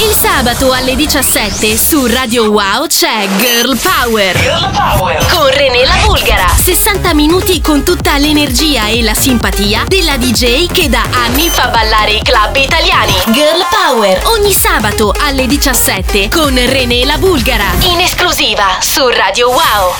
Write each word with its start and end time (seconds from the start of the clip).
Il 0.00 0.14
sabato 0.14 0.70
alle 0.70 0.94
17 0.94 1.76
su 1.76 2.06
Radio 2.06 2.50
Wow 2.50 2.86
c'è 2.86 3.26
Girl 3.38 3.76
Power. 3.76 4.38
Girl 4.38 4.70
Power. 4.70 5.26
Con 5.26 5.50
René 5.50 5.84
la 5.84 5.96
Bulgara. 6.06 6.46
60 6.46 7.14
minuti 7.14 7.60
con 7.60 7.82
tutta 7.82 8.16
l'energia 8.16 8.86
e 8.86 9.02
la 9.02 9.14
simpatia 9.14 9.86
della 9.88 10.16
DJ 10.16 10.70
che 10.70 10.88
da 10.88 11.02
anni 11.10 11.48
fa 11.48 11.66
ballare 11.66 12.12
i 12.12 12.22
club 12.22 12.54
italiani. 12.54 13.12
Girl 13.32 13.66
Power. 13.68 14.22
Ogni 14.26 14.52
sabato 14.52 15.12
alle 15.18 15.48
17 15.48 16.28
con 16.28 16.54
René 16.54 17.04
la 17.04 17.18
Bulgara. 17.18 17.72
In 17.80 17.98
esclusiva 17.98 18.78
su 18.78 19.04
Radio 19.08 19.48
Wow. 19.48 19.94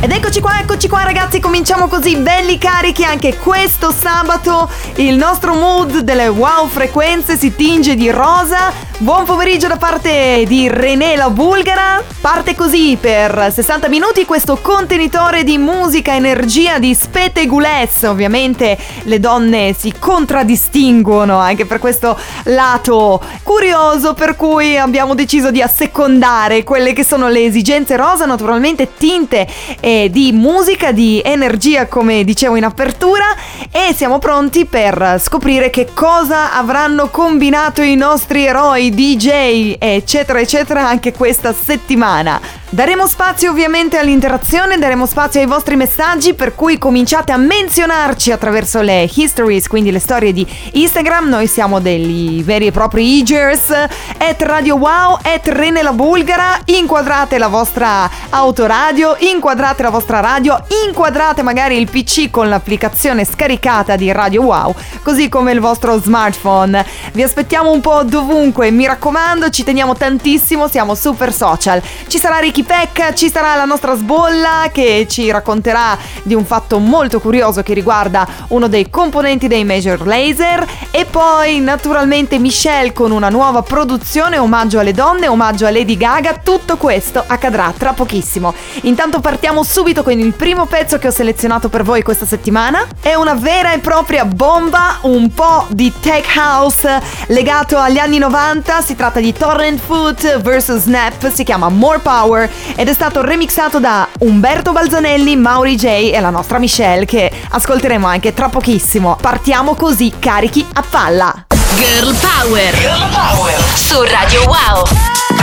Ed 0.00 0.10
eccoci 0.10 0.40
qua, 0.40 0.58
eccoci 0.58 0.88
qua 0.88 1.04
ragazzi, 1.04 1.40
cominciamo 1.40 1.86
così 1.86 2.16
belli 2.16 2.58
carichi 2.58 3.04
anche 3.04 3.36
questo 3.36 3.92
sabato. 3.92 4.68
Il 4.96 5.14
nostro 5.14 5.54
mood 5.54 5.98
delle 5.98 6.26
wow 6.26 6.66
frequenze 6.66 7.36
si 7.36 7.54
tinge 7.54 7.94
di 7.94 8.10
rosa. 8.10 8.89
Buon 9.02 9.24
pomeriggio 9.24 9.66
da 9.66 9.78
parte 9.78 10.44
di 10.46 10.68
René 10.68 11.16
la 11.16 11.30
Bulgara. 11.30 12.04
Parte 12.20 12.54
così 12.54 12.98
per 13.00 13.50
60 13.50 13.88
minuti 13.88 14.26
questo 14.26 14.58
contenitore 14.60 15.42
di 15.42 15.56
musica, 15.56 16.14
energia 16.14 16.78
di 16.78 16.94
Spete 16.94 17.46
Gulez. 17.46 18.02
Ovviamente 18.02 18.76
le 19.04 19.18
donne 19.18 19.72
si 19.72 19.94
contraddistinguono 19.98 21.38
anche 21.38 21.64
per 21.64 21.78
questo 21.78 22.14
lato 22.44 23.22
curioso 23.42 24.12
per 24.12 24.36
cui 24.36 24.76
abbiamo 24.76 25.14
deciso 25.14 25.50
di 25.50 25.62
assecondare 25.62 26.62
quelle 26.62 26.92
che 26.92 27.02
sono 27.02 27.30
le 27.30 27.46
esigenze 27.46 27.96
rosa, 27.96 28.26
naturalmente 28.26 28.90
tinte 28.98 29.48
e 29.80 30.10
di 30.10 30.30
musica, 30.32 30.92
di 30.92 31.22
energia 31.24 31.86
come 31.86 32.22
dicevo 32.22 32.56
in 32.56 32.64
apertura 32.64 33.34
e 33.70 33.94
siamo 33.94 34.18
pronti 34.18 34.66
per 34.66 35.16
scoprire 35.18 35.70
che 35.70 35.88
cosa 35.94 36.52
avranno 36.52 37.08
combinato 37.08 37.80
i 37.80 37.94
nostri 37.94 38.44
eroi 38.44 38.88
DJ, 38.90 39.76
eccetera, 39.78 40.40
eccetera, 40.40 40.86
anche 40.86 41.12
questa 41.12 41.54
settimana. 41.54 42.40
Daremo 42.72 43.04
spazio 43.08 43.50
ovviamente 43.50 43.98
all'interazione, 43.98 44.78
daremo 44.78 45.04
spazio 45.04 45.40
ai 45.40 45.46
vostri 45.46 45.74
messaggi, 45.74 46.34
per 46.34 46.54
cui 46.54 46.78
cominciate 46.78 47.32
a 47.32 47.36
menzionarci 47.36 48.30
attraverso 48.30 48.80
le 48.80 49.10
histories, 49.12 49.66
quindi 49.66 49.90
le 49.90 49.98
storie 49.98 50.32
di 50.32 50.46
Instagram. 50.74 51.28
Noi 51.28 51.48
siamo 51.48 51.80
degli 51.80 52.44
veri 52.44 52.66
e 52.66 52.70
propri 52.70 53.18
Igers, 53.18 53.70
at 53.70 54.40
Radio 54.42 54.76
Wow, 54.76 55.18
at 55.20 55.48
Rene 55.48 55.82
la 55.82 55.92
Bulgara. 55.92 56.60
Inquadrate 56.66 57.38
la 57.38 57.48
vostra 57.48 58.08
autoradio, 58.28 59.16
inquadrate 59.18 59.82
la 59.82 59.90
vostra 59.90 60.20
radio, 60.20 60.56
inquadrate 60.86 61.42
magari 61.42 61.76
il 61.76 61.90
PC 61.90 62.30
con 62.30 62.48
l'applicazione 62.48 63.24
scaricata 63.24 63.96
di 63.96 64.12
Radio 64.12 64.42
Wow, 64.42 64.76
così 65.02 65.28
come 65.28 65.50
il 65.50 65.58
vostro 65.58 66.00
smartphone. 66.00 66.86
Vi 67.12 67.22
aspettiamo 67.24 67.72
un 67.72 67.80
po' 67.80 68.04
dovunque, 68.04 68.70
mi 68.80 68.86
raccomando, 68.86 69.50
ci 69.50 69.62
teniamo 69.62 69.94
tantissimo, 69.94 70.66
siamo 70.66 70.94
super 70.94 71.34
social. 71.34 71.82
Ci 72.06 72.16
sarà 72.16 72.38
Ricky 72.38 72.62
Peck, 72.62 73.12
ci 73.12 73.28
sarà 73.28 73.54
la 73.54 73.66
nostra 73.66 73.94
sbolla 73.94 74.70
che 74.72 75.06
ci 75.06 75.30
racconterà 75.30 75.98
di 76.22 76.32
un 76.32 76.46
fatto 76.46 76.78
molto 76.78 77.20
curioso 77.20 77.62
che 77.62 77.74
riguarda 77.74 78.26
uno 78.48 78.68
dei 78.68 78.88
componenti 78.88 79.48
dei 79.48 79.64
Major 79.66 80.06
Laser 80.06 80.66
e 80.90 81.04
poi 81.04 81.60
naturalmente 81.60 82.38
Michelle 82.38 82.94
con 82.94 83.10
una 83.10 83.28
nuova 83.28 83.60
produzione 83.60 84.38
omaggio 84.38 84.78
alle 84.78 84.92
donne, 84.92 85.28
omaggio 85.28 85.66
a 85.66 85.70
Lady 85.70 85.98
Gaga, 85.98 86.40
tutto 86.42 86.78
questo 86.78 87.22
accadrà 87.26 87.74
tra 87.76 87.92
pochissimo. 87.92 88.54
Intanto 88.84 89.20
partiamo 89.20 89.62
subito 89.62 90.02
con 90.02 90.18
il 90.18 90.32
primo 90.32 90.64
pezzo 90.64 90.98
che 90.98 91.08
ho 91.08 91.12
selezionato 91.12 91.68
per 91.68 91.82
voi 91.82 92.02
questa 92.02 92.24
settimana. 92.24 92.86
È 92.98 93.12
una 93.12 93.34
vera 93.34 93.72
e 93.72 93.78
propria 93.80 94.24
bomba, 94.24 95.00
un 95.02 95.34
po' 95.34 95.66
di 95.68 95.92
tech 96.00 96.34
house 96.34 96.98
legato 97.26 97.76
agli 97.76 97.98
anni 97.98 98.16
90, 98.16 98.68
si 98.78 98.94
tratta 98.94 99.18
di 99.18 99.32
Torrent 99.32 99.80
Foot 99.80 100.40
vs 100.40 100.76
Snap, 100.76 101.30
si 101.32 101.42
chiama 101.42 101.68
More 101.68 101.98
Power 101.98 102.48
ed 102.76 102.88
è 102.88 102.92
stato 102.92 103.20
remixato 103.20 103.80
da 103.80 104.06
Umberto 104.20 104.70
Balzanelli, 104.70 105.34
Mauri 105.34 105.74
J 105.74 106.12
e 106.14 106.20
la 106.20 106.30
nostra 106.30 106.58
Michelle 106.58 107.04
che 107.04 107.30
ascolteremo 107.50 108.06
anche 108.06 108.32
tra 108.32 108.48
pochissimo. 108.48 109.18
Partiamo 109.20 109.74
così 109.74 110.12
carichi 110.18 110.64
a 110.74 110.84
palla. 110.88 111.46
Girl 111.74 112.14
Power. 112.14 112.78
Girl 112.78 113.08
Power. 113.10 113.60
Su 113.74 114.02
Radio 114.02 114.44
Wow. 114.46 115.39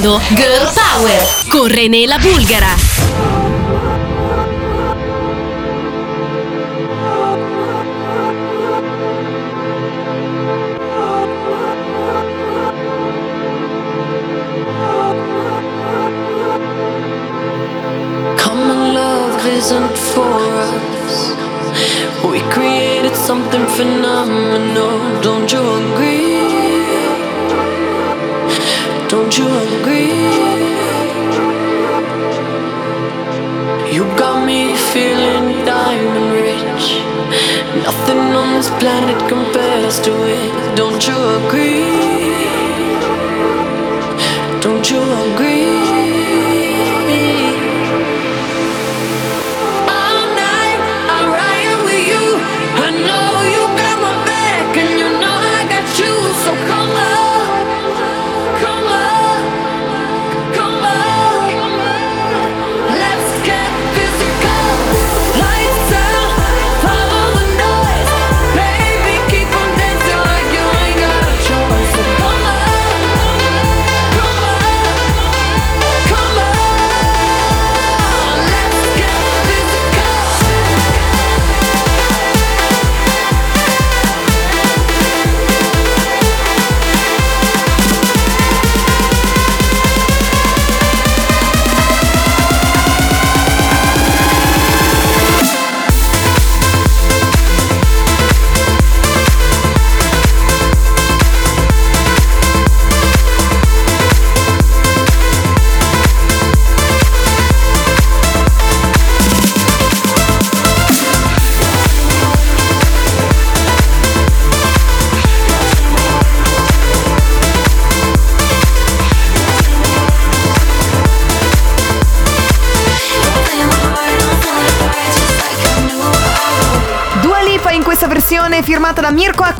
Girl 0.00 0.68
Power 0.76 1.20
con 1.50 1.68
René 1.68 2.06
Bulgara. 2.18 3.37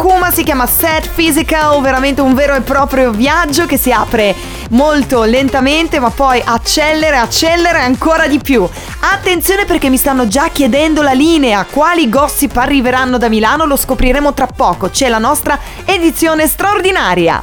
Akuma 0.09 0.31
si 0.31 0.43
chiama 0.43 0.67
Set 0.67 1.11
Physical, 1.15 1.83
veramente 1.83 2.23
un 2.23 2.33
vero 2.33 2.55
e 2.55 2.63
proprio 2.63 3.11
viaggio 3.11 3.67
che 3.67 3.77
si 3.77 3.93
apre 3.93 4.35
molto 4.71 5.25
lentamente 5.25 5.99
ma 5.99 6.09
poi 6.09 6.43
accelera, 6.43 7.21
accelera 7.21 7.83
ancora 7.83 8.27
di 8.27 8.39
più. 8.39 8.67
Attenzione 9.01 9.67
perché 9.67 9.91
mi 9.91 9.99
stanno 9.99 10.27
già 10.27 10.49
chiedendo 10.49 11.03
la 11.03 11.13
linea, 11.13 11.67
quali 11.71 12.09
gossip 12.09 12.57
arriveranno 12.57 13.19
da 13.19 13.29
Milano 13.29 13.67
lo 13.67 13.77
scopriremo 13.77 14.33
tra 14.33 14.47
poco, 14.47 14.89
c'è 14.89 15.11
la 15.11 15.19
nostra 15.19 15.59
edizione 15.85 16.47
straordinaria. 16.47 17.39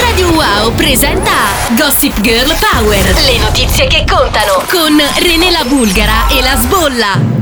Radio 0.00 0.30
Wow 0.30 0.72
presenta 0.74 1.32
Gossip 1.76 2.22
Girl 2.22 2.56
Power. 2.72 3.04
Le 3.20 3.38
notizie 3.38 3.86
che 3.86 4.06
contano 4.08 4.64
con 4.70 4.98
René 5.18 5.50
la 5.50 5.64
Bulgara 5.66 6.26
e 6.28 6.40
la 6.40 6.56
Sbolla. 6.56 7.37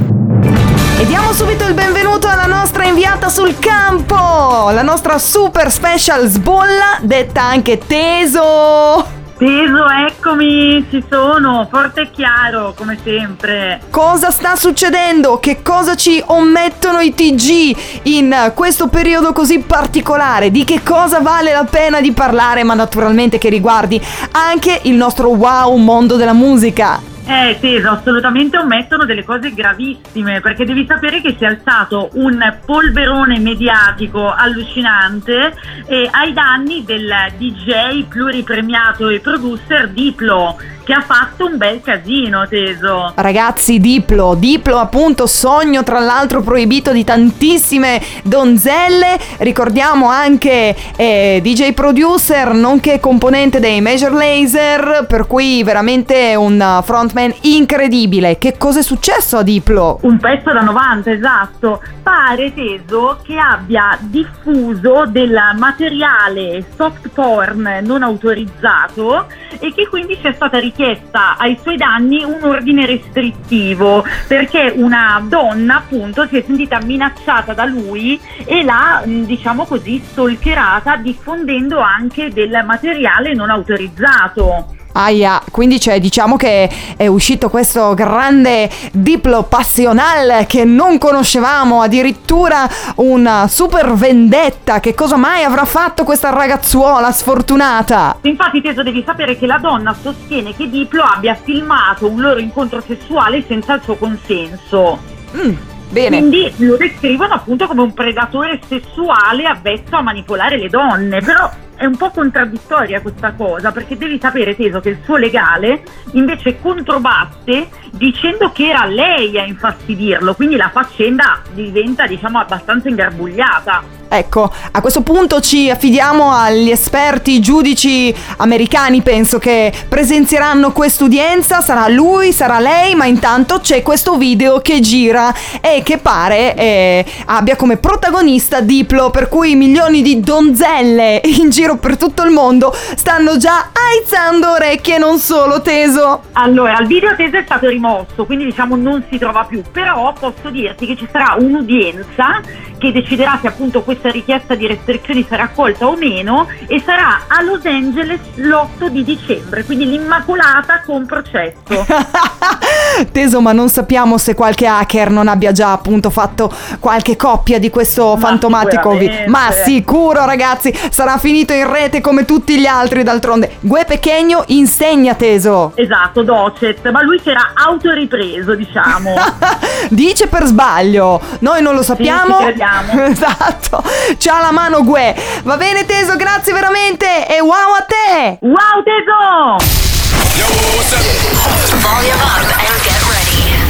Diamo 1.06 1.32
subito 1.32 1.64
il 1.68 1.74
benvenuto 1.74 2.26
alla 2.26 2.46
nostra 2.46 2.84
inviata 2.84 3.28
sul 3.28 3.60
campo, 3.60 4.70
la 4.70 4.82
nostra 4.82 5.18
super 5.18 5.70
special 5.70 6.26
sbolla, 6.26 6.98
detta 7.00 7.42
anche 7.42 7.78
Teso. 7.78 9.06
Teso, 9.38 9.86
eccomi, 10.08 10.84
ci 10.90 11.04
sono, 11.08 11.68
forte 11.70 12.00
e 12.00 12.10
chiaro, 12.10 12.74
come 12.76 12.98
sempre. 13.04 13.82
Cosa 13.88 14.30
sta 14.30 14.56
succedendo? 14.56 15.38
Che 15.38 15.62
cosa 15.62 15.94
ci 15.94 16.20
omettono 16.26 16.98
i 16.98 17.14
TG 17.14 17.76
in 18.04 18.52
questo 18.54 18.88
periodo 18.88 19.32
così 19.32 19.60
particolare? 19.60 20.50
Di 20.50 20.64
che 20.64 20.82
cosa 20.82 21.20
vale 21.20 21.52
la 21.52 21.66
pena 21.70 22.00
di 22.00 22.10
parlare, 22.10 22.64
ma 22.64 22.74
naturalmente 22.74 23.38
che 23.38 23.48
riguardi 23.48 24.00
anche 24.32 24.80
il 24.84 24.94
nostro 24.94 25.28
wow 25.28 25.76
mondo 25.76 26.16
della 26.16 26.32
musica. 26.32 27.14
Eh, 27.28 27.56
Teso, 27.58 27.90
assolutamente 27.90 28.56
omettono 28.56 29.04
delle 29.04 29.24
cose 29.24 29.52
gravissime, 29.52 30.40
perché 30.40 30.64
devi 30.64 30.86
sapere 30.86 31.20
che 31.20 31.34
si 31.36 31.42
è 31.42 31.48
alzato 31.48 32.10
un 32.12 32.38
polverone 32.64 33.40
mediatico 33.40 34.32
allucinante 34.32 35.52
eh, 35.86 36.08
ai 36.08 36.32
danni 36.32 36.84
del 36.84 37.12
DJ 37.36 38.04
pluripremiato 38.04 39.08
e 39.08 39.18
producer 39.18 39.88
Diplo, 39.88 40.56
che 40.84 40.92
ha 40.92 41.00
fatto 41.00 41.46
un 41.46 41.56
bel 41.56 41.80
casino, 41.82 42.46
Teso. 42.46 43.12
Ragazzi, 43.16 43.80
Diplo, 43.80 44.36
Diplo 44.38 44.78
appunto 44.78 45.26
sogno 45.26 45.82
tra 45.82 45.98
l'altro 45.98 46.42
proibito 46.42 46.92
di 46.92 47.02
tantissime 47.02 48.00
donzelle, 48.22 49.18
ricordiamo 49.38 50.08
anche 50.08 50.76
eh, 50.94 51.40
DJ 51.42 51.72
producer 51.72 52.54
nonché 52.54 53.00
componente 53.00 53.58
dei 53.58 53.80
Major 53.80 54.12
Laser, 54.12 55.06
per 55.08 55.26
cui 55.26 55.64
veramente 55.64 56.36
un 56.36 56.80
frontman 57.16 57.34
incredibile. 57.42 58.36
Che 58.36 58.56
cosa 58.58 58.80
è 58.80 58.82
successo 58.82 59.38
a 59.38 59.42
Diplo? 59.42 59.98
Un 60.02 60.18
pezzo 60.18 60.52
da 60.52 60.60
90, 60.60 61.10
esatto. 61.10 61.82
Pare 62.02 62.52
teso 62.52 63.18
che 63.24 63.36
abbia 63.38 63.96
diffuso 64.00 65.06
del 65.06 65.36
materiale 65.56 66.64
soft 66.76 67.08
porn 67.08 67.80
non 67.82 68.02
autorizzato 68.02 69.26
e 69.58 69.72
che 69.72 69.88
quindi 69.88 70.18
sia 70.20 70.34
stata 70.34 70.58
richiesta 70.58 71.36
ai 71.38 71.58
suoi 71.60 71.76
danni 71.76 72.22
un 72.22 72.38
ordine 72.42 72.84
restrittivo 72.84 74.04
perché 74.28 74.72
una 74.76 75.24
donna 75.26 75.78
appunto 75.78 76.26
si 76.26 76.36
è 76.36 76.42
sentita 76.44 76.78
minacciata 76.82 77.54
da 77.54 77.64
lui 77.64 78.20
e 78.44 78.62
l'ha 78.62 79.02
mh, 79.04 79.24
diciamo 79.24 79.64
così 79.64 80.02
stalkerata 80.04 80.96
diffondendo 80.96 81.78
anche 81.78 82.30
del 82.30 82.62
materiale 82.64 83.34
non 83.34 83.50
autorizzato. 83.50 84.75
Aia, 84.96 85.42
quindi 85.50 85.78
cioè, 85.78 86.00
diciamo 86.00 86.36
che 86.36 86.70
è 86.96 87.06
uscito 87.06 87.50
questo 87.50 87.92
grande 87.92 88.70
diplo 88.92 89.42
passional 89.42 90.46
che 90.46 90.64
non 90.64 90.96
conoscevamo, 90.96 91.82
addirittura 91.82 92.66
una 92.96 93.46
super 93.46 93.92
vendetta. 93.92 94.80
Che 94.80 94.94
cosa 94.94 95.16
mai 95.16 95.44
avrà 95.44 95.66
fatto 95.66 96.04
questa 96.04 96.30
ragazzuola 96.30 97.12
sfortunata? 97.12 98.16
Infatti 98.22 98.62
Teso 98.62 98.82
devi 98.82 99.02
sapere 99.04 99.36
che 99.36 99.44
la 99.44 99.58
donna 99.58 99.94
sostiene 100.00 100.54
che 100.56 100.70
Diplo 100.70 101.02
abbia 101.02 101.34
filmato 101.34 102.08
un 102.08 102.20
loro 102.20 102.40
incontro 102.40 102.80
sessuale 102.80 103.44
senza 103.46 103.74
il 103.74 103.82
suo 103.82 103.96
consenso. 103.96 104.98
Mm, 105.36 105.54
bene. 105.90 106.18
Quindi 106.18 106.52
lo 106.58 106.76
descrivono 106.76 107.34
appunto 107.34 107.66
come 107.66 107.82
un 107.82 107.92
predatore 107.92 108.60
sessuale 108.66 109.44
avvezzo 109.44 109.96
a 109.96 110.00
manipolare 110.00 110.56
le 110.56 110.68
donne, 110.68 111.20
però 111.20 111.50
è 111.76 111.84
un 111.84 111.96
po' 111.96 112.10
contraddittoria 112.10 113.00
questa 113.00 113.32
cosa 113.32 113.70
perché 113.70 113.96
devi 113.96 114.18
sapere 114.20 114.56
Teso 114.56 114.80
che 114.80 114.90
il 114.90 114.98
suo 115.04 115.16
legale 115.16 115.82
invece 116.12 116.58
controbatte 116.60 117.68
dicendo 117.92 118.50
che 118.50 118.68
era 118.68 118.86
lei 118.86 119.38
a 119.38 119.44
infastidirlo, 119.44 120.34
quindi 120.34 120.56
la 120.56 120.70
faccenda 120.70 121.40
diventa 121.52 122.06
diciamo 122.06 122.38
abbastanza 122.38 122.88
ingarbugliata. 122.88 123.95
Ecco, 124.08 124.50
a 124.70 124.80
questo 124.80 125.02
punto 125.02 125.40
ci 125.40 125.68
affidiamo 125.68 126.30
agli 126.30 126.70
esperti 126.70 127.40
giudici 127.40 128.14
americani, 128.36 129.02
penso 129.02 129.38
che 129.38 129.72
presenzieranno 129.88 130.72
quest'udienza, 130.72 131.60
sarà 131.60 131.88
lui, 131.88 132.32
sarà 132.32 132.60
lei, 132.60 132.94
ma 132.94 133.06
intanto 133.06 133.58
c'è 133.60 133.82
questo 133.82 134.16
video 134.16 134.60
che 134.60 134.80
gira 134.80 135.34
e 135.60 135.82
che 135.82 135.98
pare 135.98 136.54
eh, 136.54 137.04
abbia 137.26 137.56
come 137.56 137.78
protagonista 137.78 138.60
Diplo, 138.60 139.10
per 139.10 139.28
cui 139.28 139.56
milioni 139.56 140.02
di 140.02 140.20
donzelle 140.20 141.20
in 141.24 141.50
giro 141.50 141.76
per 141.76 141.96
tutto 141.96 142.22
il 142.22 142.30
mondo 142.30 142.72
stanno 142.94 143.36
già 143.36 143.70
aizzando 143.72 144.52
orecchie, 144.52 144.98
non 144.98 145.18
solo 145.18 145.62
teso. 145.62 146.22
Allora, 146.32 146.78
il 146.78 146.86
video 146.86 147.14
teso 147.16 147.36
è 147.36 147.42
stato 147.44 147.68
rimosso, 147.68 148.24
quindi 148.24 148.44
diciamo 148.44 148.76
non 148.76 149.04
si 149.10 149.18
trova 149.18 149.44
più, 149.44 149.62
però 149.72 150.12
posso 150.18 150.50
dirti 150.50 150.86
che 150.86 150.96
ci 150.96 151.08
sarà 151.10 151.36
un'udienza 151.38 152.40
che 152.78 152.92
deciderà 152.92 153.38
se 153.40 153.48
appunto 153.48 153.82
questa 153.82 154.10
richiesta 154.10 154.54
di 154.54 154.66
restrizioni 154.66 155.24
sarà 155.28 155.44
accolta 155.44 155.86
o 155.86 155.96
meno 155.96 156.48
e 156.66 156.82
sarà 156.84 157.22
a 157.26 157.42
Los 157.42 157.64
Angeles 157.64 158.20
l'8 158.34 158.86
di 158.88 159.04
dicembre, 159.04 159.64
quindi 159.64 159.86
l'Immacolata 159.86 160.82
con 160.84 161.06
processo. 161.06 161.86
Teso, 163.12 163.40
ma 163.40 163.52
non 163.52 163.68
sappiamo 163.68 164.18
se 164.18 164.34
qualche 164.34 164.66
hacker 164.66 165.10
non 165.10 165.28
abbia 165.28 165.52
già 165.52 165.72
appunto 165.72 166.10
fatto 166.10 166.50
qualche 166.78 167.16
coppia 167.16 167.58
di 167.58 167.70
questo 167.70 168.14
Ma 168.14 168.18
fantomatico 168.18 168.92
sicuramente. 168.92 169.28
Ma 169.28 169.50
sicuro, 169.50 170.24
ragazzi, 170.24 170.72
sarà 170.90 171.18
finito 171.18 171.52
in 171.52 171.70
rete 171.70 172.00
come 172.00 172.24
tutti 172.24 172.58
gli 172.58 172.66
altri 172.66 173.02
d'altronde. 173.02 173.56
Gue 173.60 173.84
Pechegno 173.84 174.44
insegna 174.48 175.14
Teso. 175.14 175.72
Esatto, 175.74 176.22
Docet, 176.22 176.88
ma 176.90 177.02
lui 177.02 177.20
si 177.22 177.30
era 177.30 177.52
autoripreso, 177.54 178.54
diciamo. 178.54 179.14
Dice 179.90 180.26
per 180.26 180.44
sbaglio, 180.44 181.20
noi 181.40 181.62
non 181.62 181.74
lo 181.74 181.82
sappiamo. 181.82 182.38
ci 182.38 182.44
crediamo. 182.84 183.02
esatto, 183.08 183.82
c'ha 184.18 184.40
la 184.40 184.50
mano 184.50 184.82
Gue. 184.84 185.14
Va 185.42 185.56
bene 185.56 185.84
Teso, 185.86 186.16
grazie 186.16 186.52
veramente 186.52 187.26
e 187.26 187.40
wow 187.40 187.74
a 187.74 187.84
te. 187.86 188.38
wow, 188.40 188.82
Teso! 188.84 189.84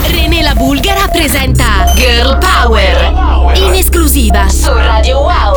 René 0.09 0.43
la 0.43 0.55
Bulgara 0.55 1.07
presenta 1.09 1.93
Girl 1.95 2.39
Power 2.39 3.55
in 3.55 3.75
esclusiva 3.75 4.49
su 4.49 4.73
Radio 4.73 5.19
Wow. 5.21 5.57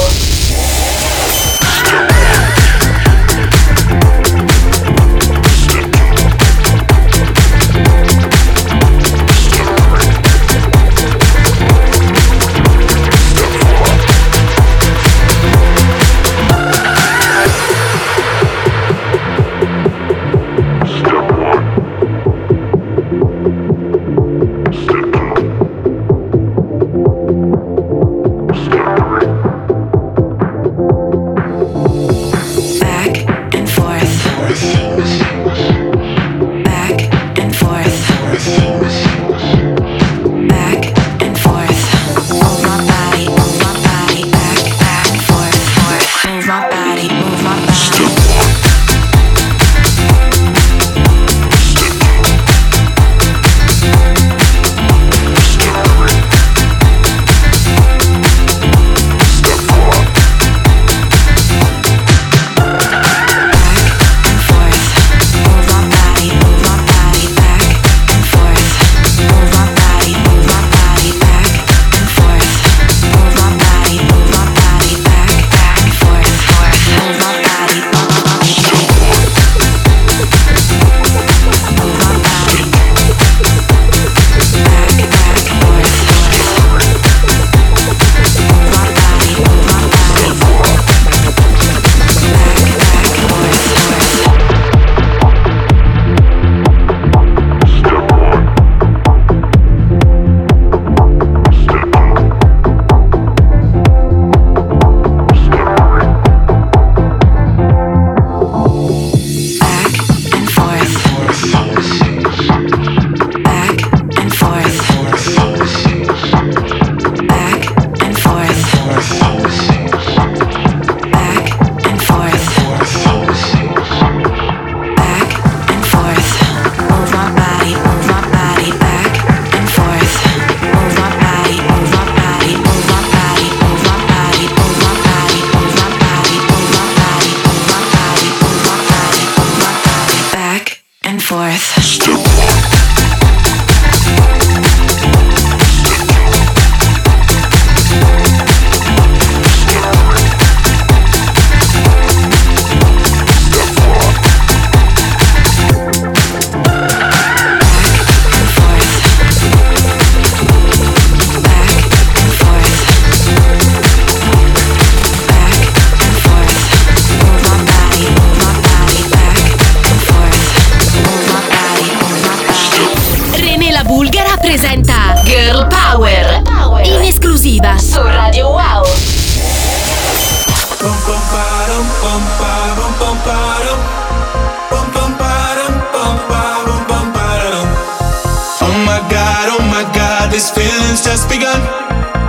Feeling's 190.99 191.19
just 191.19 191.29
begun. 191.29 191.59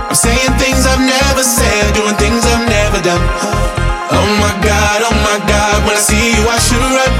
I'm 0.07 0.15
saying 0.15 0.51
things 0.59 0.85
I've 0.85 0.99
never 0.99 1.43
said, 1.43 1.93
doing 1.93 2.15
things 2.15 2.43
I've 2.45 2.67
never 2.67 2.99
done. 3.01 3.21
Oh 4.11 4.27
my 4.39 4.53
god, 4.63 5.03
oh 5.07 5.15
my 5.23 5.39
god, 5.47 5.85
when 5.87 5.95
I 5.95 6.01
see 6.01 6.35
you 6.35 6.43
I 6.47 6.59
should 6.59 6.79
run. 6.79 7.11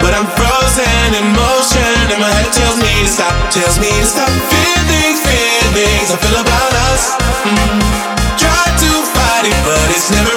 But 0.00 0.12
I'm 0.12 0.28
frozen 0.36 1.08
in 1.16 1.26
motion 1.32 1.96
and 2.12 2.20
my 2.20 2.28
head 2.28 2.52
tells 2.52 2.76
me 2.76 2.92
to 3.04 3.08
stop, 3.08 3.34
tells 3.50 3.78
me 3.80 3.88
to 3.88 4.06
stop. 4.06 4.28
Feelings, 4.52 5.20
feelings 5.24 6.08
I 6.12 6.16
feel 6.20 6.36
about 6.40 6.72
us. 6.92 7.02
Mm. 7.48 7.80
Try 8.36 8.64
to 8.84 8.90
fight 9.16 9.44
it, 9.48 9.58
but 9.64 9.86
it's 9.96 10.10
never 10.12 10.33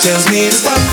tells 0.00 0.30
me 0.30 0.46
to 0.46 0.52
stop, 0.52 0.89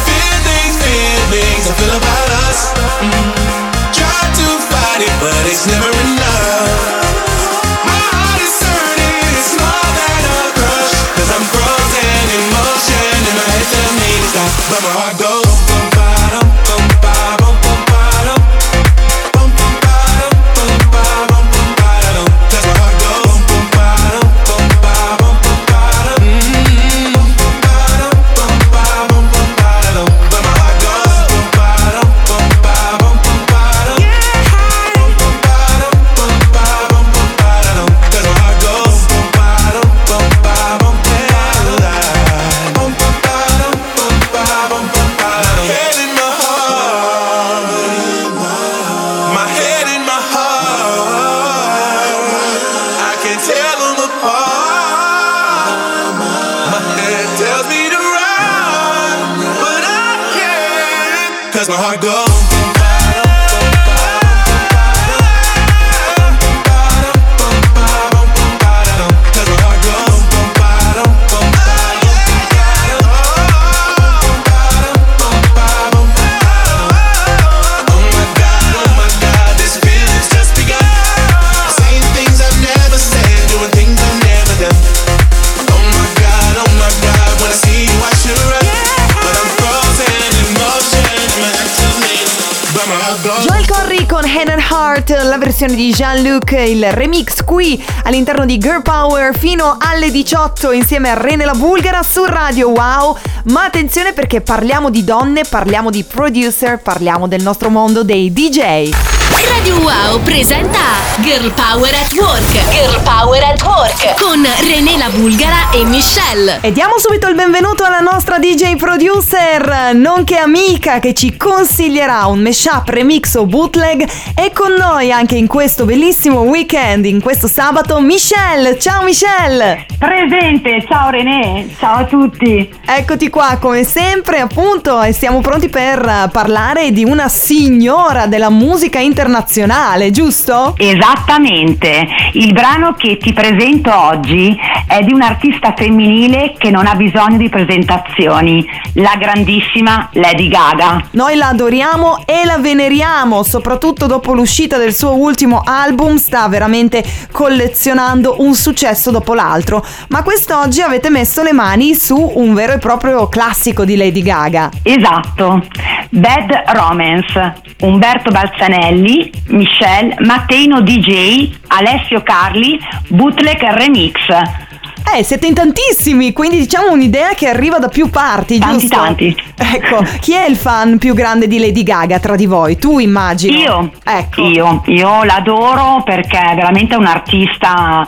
versione 95.58 95.74
di 95.74 95.92
Jean-Luc, 95.92 96.52
il 96.52 96.92
remix 96.92 97.44
qui 97.44 97.84
all'interno 98.04 98.46
di 98.46 98.60
Girl 98.60 98.84
Power 98.84 99.36
fino 99.36 99.76
alle 99.80 100.12
18 100.12 100.72
insieme 100.72 101.10
a 101.10 101.16
Rene 101.16 101.46
la 101.46 101.54
Bulgara 101.54 102.04
su 102.04 102.24
Radio 102.26 102.70
Wow. 102.70 103.18
Ma 103.46 103.64
attenzione 103.64 104.14
perché 104.14 104.42
parliamo 104.42 104.92
di 104.92 105.04
donne, 105.04 105.46
parliamo 105.50 105.90
di 105.90 106.04
producer, 106.04 106.80
parliamo 106.80 107.28
del 107.28 107.42
nostro 107.42 107.70
mondo 107.70 108.04
dei 108.04 108.32
DJ. 108.32 108.92
Radio 109.32 109.80
Wow 109.80 110.22
presenta 110.22 111.07
Girl 111.22 111.52
Power 111.54 111.90
at 111.96 112.14
Work. 112.14 112.70
Girl 112.70 113.02
Power 113.02 113.42
at 113.42 113.64
Work 113.64 114.22
con 114.22 114.40
René 114.44 114.98
la 114.98 115.10
Bulgara 115.10 115.72
e 115.72 115.84
Michelle. 115.84 116.60
E 116.62 116.72
diamo 116.72 117.00
subito 117.00 117.28
il 117.28 117.34
benvenuto 117.34 117.84
alla 117.84 118.02
nostra 118.02 118.38
DJ 118.38 118.76
producer, 118.76 119.96
nonché 119.96 120.38
amica 120.38 121.00
che 121.00 121.16
ci 121.16 121.36
consiglierà 121.36 122.28
un 122.28 122.40
mashup, 122.40 122.90
remix 122.90 123.34
o 123.34 123.48
bootleg. 123.48 124.08
E 124.36 124.52
con 124.54 124.74
noi 124.74 125.12
anche 125.12 125.36
in 125.36 125.48
questo 125.48 125.86
bellissimo 125.86 126.42
weekend, 126.42 127.06
in 127.06 127.20
questo 127.20 127.48
sabato, 127.48 128.00
Michelle. 128.00 128.78
Ciao 128.78 129.02
Michelle! 129.02 129.86
Presente, 129.98 130.86
ciao 130.88 131.10
René, 131.10 131.68
ciao 131.80 132.02
a 132.02 132.06
tutti. 132.06 132.70
Eccoti 132.86 133.30
qua 133.30 133.58
come 133.60 133.84
sempre 133.84 134.40
appunto 134.40 135.02
e 135.02 135.12
siamo 135.12 135.42
pronti 135.42 135.70
per 135.70 136.30
parlare 136.32 136.92
di 136.92 137.04
una 137.04 137.28
signora 137.28 138.28
della 138.28 138.52
musica 138.52 139.00
internazionale, 139.00 140.12
giusto? 140.12 140.76
Esattamente, 141.08 142.06
il 142.34 142.52
brano 142.52 142.94
che 142.96 143.16
ti 143.16 143.32
presento 143.32 143.98
oggi 143.98 144.54
è 144.86 145.02
di 145.04 145.14
un'artista 145.14 145.74
femminile 145.74 146.54
che 146.58 146.70
non 146.70 146.86
ha 146.86 146.96
bisogno 146.96 147.38
di 147.38 147.48
presentazioni, 147.48 148.68
la 148.96 149.16
grandissima 149.18 150.10
Lady 150.14 150.50
Gaga. 150.50 151.08
Noi 151.12 151.38
la 151.38 151.48
adoriamo 151.48 152.24
e 152.26 152.44
la 152.44 152.58
veneriamo, 152.58 153.42
soprattutto 153.44 154.06
dopo 154.06 154.34
l'uscita 154.34 154.78
del 154.78 154.94
suo 154.94 155.14
ultimo 155.14 155.62
album, 155.64 156.18
sta 156.18 156.46
veramente 156.50 157.02
collezionando 157.32 158.36
un 158.40 158.54
successo 158.54 159.10
dopo 159.10 159.34
l'altro. 159.34 159.86
Ma 160.10 160.24
quest'oggi 160.24 160.82
avete 160.82 161.10
messo 161.10 161.42
le 161.42 161.54
mani 161.54 161.96
su 161.96 162.32
un 162.36 162.54
vero 162.54 162.74
e 162.74 162.80
proprio 162.80 163.30
classico 163.30 163.86
di 163.86 163.96
Lady 163.96 164.22
Gaga. 164.22 164.72
Esatto, 164.84 165.64
Bad 166.10 166.64
Romance, 166.68 167.62
Umberto 167.80 168.30
Balzanelli, 168.30 169.32
Michelle, 169.48 170.16
Matteino 170.20 170.82
DJ, 170.98 171.52
Alessio 171.68 172.24
Carli, 172.24 172.80
Bootleg 173.10 173.62
Remix. 173.62 174.67
Eh, 175.16 175.24
siete 175.24 175.48
in 175.48 175.54
tantissimi, 175.54 176.34
quindi 176.34 176.58
diciamo 176.58 176.92
un'idea 176.92 177.30
che 177.34 177.48
arriva 177.48 177.80
da 177.80 177.88
più 177.88 178.10
parti, 178.10 178.60
Tanti, 178.60 178.80
giusto? 178.80 178.96
tanti. 178.98 179.36
Ecco, 179.56 180.04
chi 180.20 180.34
è 180.34 180.46
il 180.48 180.56
fan 180.58 180.98
più 180.98 181.14
grande 181.14 181.48
di 181.48 181.60
Lady 181.60 181.82
Gaga 181.84 182.20
tra 182.20 182.36
di 182.36 182.46
voi? 182.46 182.78
Tu 182.78 183.00
immagino. 183.00 183.58
Io, 183.58 183.92
Ecco. 184.04 184.42
io, 184.46 184.82
io 184.86 185.24
l'adoro 185.24 186.04
perché 186.04 186.38
è 186.40 186.56
veramente 186.56 186.96
un 186.96 187.06
artista 187.06 188.06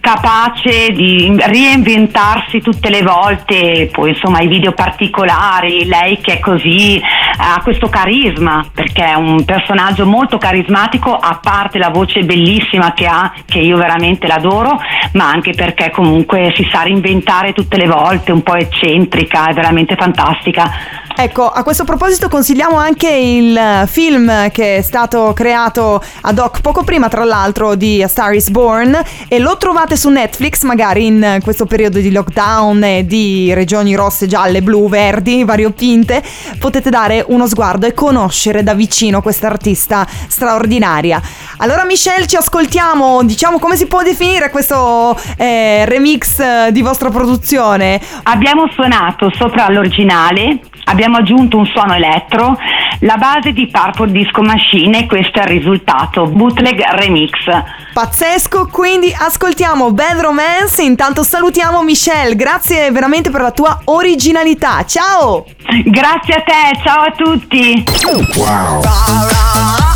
capace 0.00 0.90
di 0.90 1.34
reinventarsi 1.38 2.60
tutte 2.60 2.90
le 2.90 3.02
volte, 3.02 3.88
poi 3.90 4.10
insomma 4.10 4.40
i 4.40 4.46
video 4.46 4.72
particolari, 4.72 5.86
lei 5.86 6.20
che 6.20 6.34
è 6.34 6.38
così, 6.40 7.00
ha 7.38 7.60
questo 7.62 7.88
carisma, 7.88 8.64
perché 8.72 9.02
è 9.04 9.14
un 9.14 9.44
personaggio 9.46 10.04
molto 10.04 10.36
carismatico, 10.36 11.14
a 11.14 11.40
parte 11.42 11.78
la 11.78 11.88
voce 11.88 12.22
bellissima 12.22 12.92
che 12.92 13.06
ha, 13.06 13.32
che 13.46 13.58
io 13.60 13.78
veramente 13.78 14.26
l'adoro, 14.26 14.78
ma 15.12 15.28
anche 15.30 15.52
perché 15.52 15.90
comunque 15.90 16.33
si 16.54 16.66
sa 16.70 16.82
reinventare 16.82 17.52
tutte 17.52 17.76
le 17.76 17.86
volte, 17.86 18.32
un 18.32 18.42
po' 18.42 18.54
eccentrica, 18.54 19.48
è 19.48 19.52
veramente 19.52 19.94
fantastica. 19.96 21.02
Ecco, 21.16 21.48
a 21.48 21.62
questo 21.62 21.84
proposito 21.84 22.28
consigliamo 22.28 22.76
anche 22.76 23.08
il 23.08 23.56
eh, 23.56 23.86
film 23.86 24.50
che 24.50 24.78
è 24.78 24.82
stato 24.82 25.32
creato 25.32 26.02
ad 26.22 26.38
hoc 26.40 26.60
poco 26.60 26.82
prima, 26.82 27.08
tra 27.08 27.22
l'altro, 27.22 27.76
di 27.76 28.02
A 28.02 28.08
Star 28.08 28.34
is 28.34 28.50
Born 28.50 29.00
e 29.28 29.38
lo 29.38 29.56
trovate 29.56 29.96
su 29.96 30.08
Netflix, 30.08 30.62
magari 30.62 31.06
in 31.06 31.38
questo 31.44 31.66
periodo 31.66 32.00
di 32.00 32.10
lockdown 32.10 32.82
e 32.82 33.06
di 33.06 33.54
regioni 33.54 33.94
rosse, 33.94 34.26
gialle, 34.26 34.60
blu, 34.60 34.88
verdi, 34.88 35.44
variopinte, 35.46 36.20
potete 36.58 36.90
dare 36.90 37.24
uno 37.28 37.46
sguardo 37.46 37.86
e 37.86 37.94
conoscere 37.94 38.64
da 38.64 38.74
vicino 38.74 39.22
questa 39.22 39.46
artista 39.46 40.04
straordinaria. 40.26 41.22
Allora 41.58 41.84
Michelle, 41.84 42.26
ci 42.26 42.34
ascoltiamo, 42.34 43.22
diciamo 43.22 43.60
come 43.60 43.76
si 43.76 43.86
può 43.86 44.02
definire 44.02 44.50
questo 44.50 45.16
eh, 45.36 45.84
remix 45.84 46.13
eh, 46.38 46.72
di 46.72 46.82
vostra 46.82 47.10
produzione? 47.10 48.00
Abbiamo 48.24 48.68
suonato 48.70 49.30
sopra 49.34 49.68
l'originale, 49.70 50.60
abbiamo 50.84 51.18
aggiunto 51.18 51.56
un 51.56 51.66
suono 51.66 51.94
elettro, 51.94 52.56
la 53.00 53.16
base 53.16 53.52
di 53.52 53.68
Purple 53.70 54.12
Disco 54.12 54.42
Machine 54.42 55.00
e 55.00 55.06
questo 55.06 55.40
è 55.40 55.42
il 55.42 55.48
risultato, 55.48 56.26
bootleg 56.26 56.82
remix. 56.96 57.30
Pazzesco, 57.92 58.68
quindi 58.70 59.14
ascoltiamo 59.16 59.92
Bad 59.92 60.20
Romance, 60.20 60.82
intanto 60.82 61.22
salutiamo 61.22 61.82
Michelle, 61.82 62.34
grazie 62.36 62.90
veramente 62.90 63.30
per 63.30 63.40
la 63.40 63.52
tua 63.52 63.80
originalità, 63.84 64.84
ciao! 64.84 65.44
Grazie 65.84 66.34
a 66.34 66.42
te, 66.42 66.80
ciao 66.82 67.02
a 67.02 67.12
tutti! 67.16 67.84
I 68.36 69.93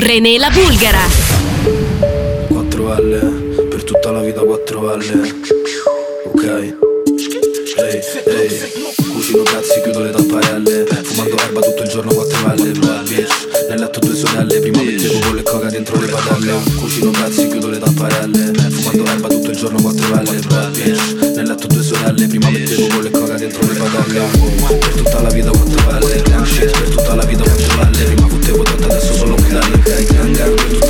René 0.00 0.38
la 0.38 0.48
Bulgara. 0.48 1.02
4L, 2.48 3.68
per 3.68 3.84
tutta 3.84 4.10
la 4.10 4.22
vita 4.22 4.40
4L 4.40 5.34
Ok. 6.24 6.44
Ehi, 7.76 8.00
ehi. 8.24 8.60
Cucino 9.12 9.42
cazzi, 9.42 9.82
chiudo 9.82 10.00
le 10.00 10.10
tapparelle. 10.10 10.86
Fumando 11.02 11.36
erba 11.36 11.60
tutto 11.60 11.82
il 11.82 11.88
giorno 11.90 12.12
4L 12.12 12.78
Bad 12.78 13.08
bitch 13.08 13.68
Nel 13.68 13.80
letto 13.80 13.98
due 14.00 14.14
sorelle. 14.14 14.58
Prima 14.60 14.80
mettevo 14.82 15.18
con 15.18 15.34
le 15.34 15.42
coca 15.42 15.68
dentro 15.68 16.00
le 16.00 16.06
padelle. 16.06 16.54
Cucino 16.76 17.10
cazzi, 17.10 17.48
chiudo 17.48 17.68
le 17.68 17.78
tapparelle. 17.78 18.52
Fumando 18.70 19.04
erba 19.04 19.28
tutto 19.28 19.28
il 19.28 19.28
giorno 19.28 19.39
4L 19.68 20.46
Bad 20.46 20.70
bitch 20.72 21.34
Nel 21.36 21.46
letto 21.46 21.66
due 21.66 21.82
sorelle 21.82 22.26
Prima 22.26 22.48
mettevo 22.48 22.86
con 22.86 23.02
le 23.02 23.10
coca 23.10 23.34
dentro 23.34 23.60
le 23.66 23.74
padelle. 23.74 24.24
Per 24.78 24.94
tutta 24.94 25.20
la 25.20 25.28
vita 25.28 25.50
4L 25.50 26.22
Gang 26.22 26.46
shit, 26.46 26.70
per 26.70 26.88
tutta 26.88 27.14
la 27.14 27.24
vita 27.26 27.42
4L 27.42 28.04
Prima 28.04 28.28
fottevo 28.28 28.62
tanto, 28.62 28.84
adesso 28.86 29.12
solo 29.12 29.34
pedale 29.34 29.76
Per 29.78 30.66
tutta 30.70 30.89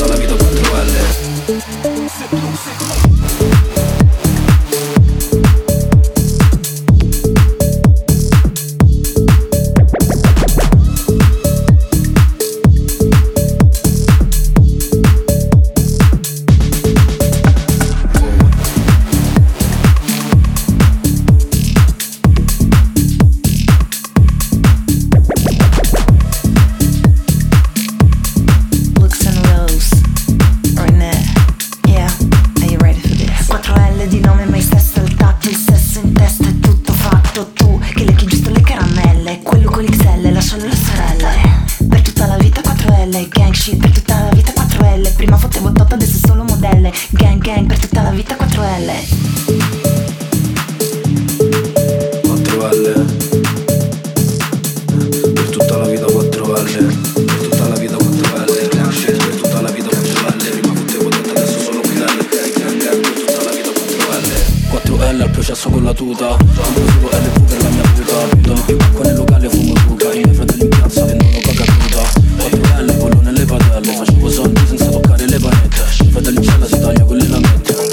la 66.21 66.37
tuta 66.37 66.63
Compro 66.63 66.85
solo 66.87 67.09
LV 67.09 67.43
per 67.45 67.63
la 67.63 67.69
mia 67.69 67.83
puta 67.95 68.37
Dono 68.41 68.61
più 68.65 68.77
acqua 68.79 69.13
locale 69.13 69.49
fumo 69.49 69.75
ruga 69.87 70.13
I 70.13 70.21
miei 70.23 70.35
fratelli 70.35 70.63
in 70.63 70.69
piazza 70.69 71.05
vendono 71.05 71.39
coca 71.43 71.65
cruda. 71.65 72.03
4L 72.37 72.99
pollo 72.99 73.21
nelle 73.23 73.45
padelle 73.45 73.93
Facevo 73.93 74.31
soldi 74.31 74.67
senza 74.67 74.87
toccare 74.87 75.27
le 75.27 75.39
panette 75.39 75.79
Fratelli 76.11 76.37
in 76.37 76.43
cella 76.43 76.67
si 76.67 76.79
taglia 76.79 77.05
con 77.05 77.17
le 77.17 77.29
lamette. 77.29 77.89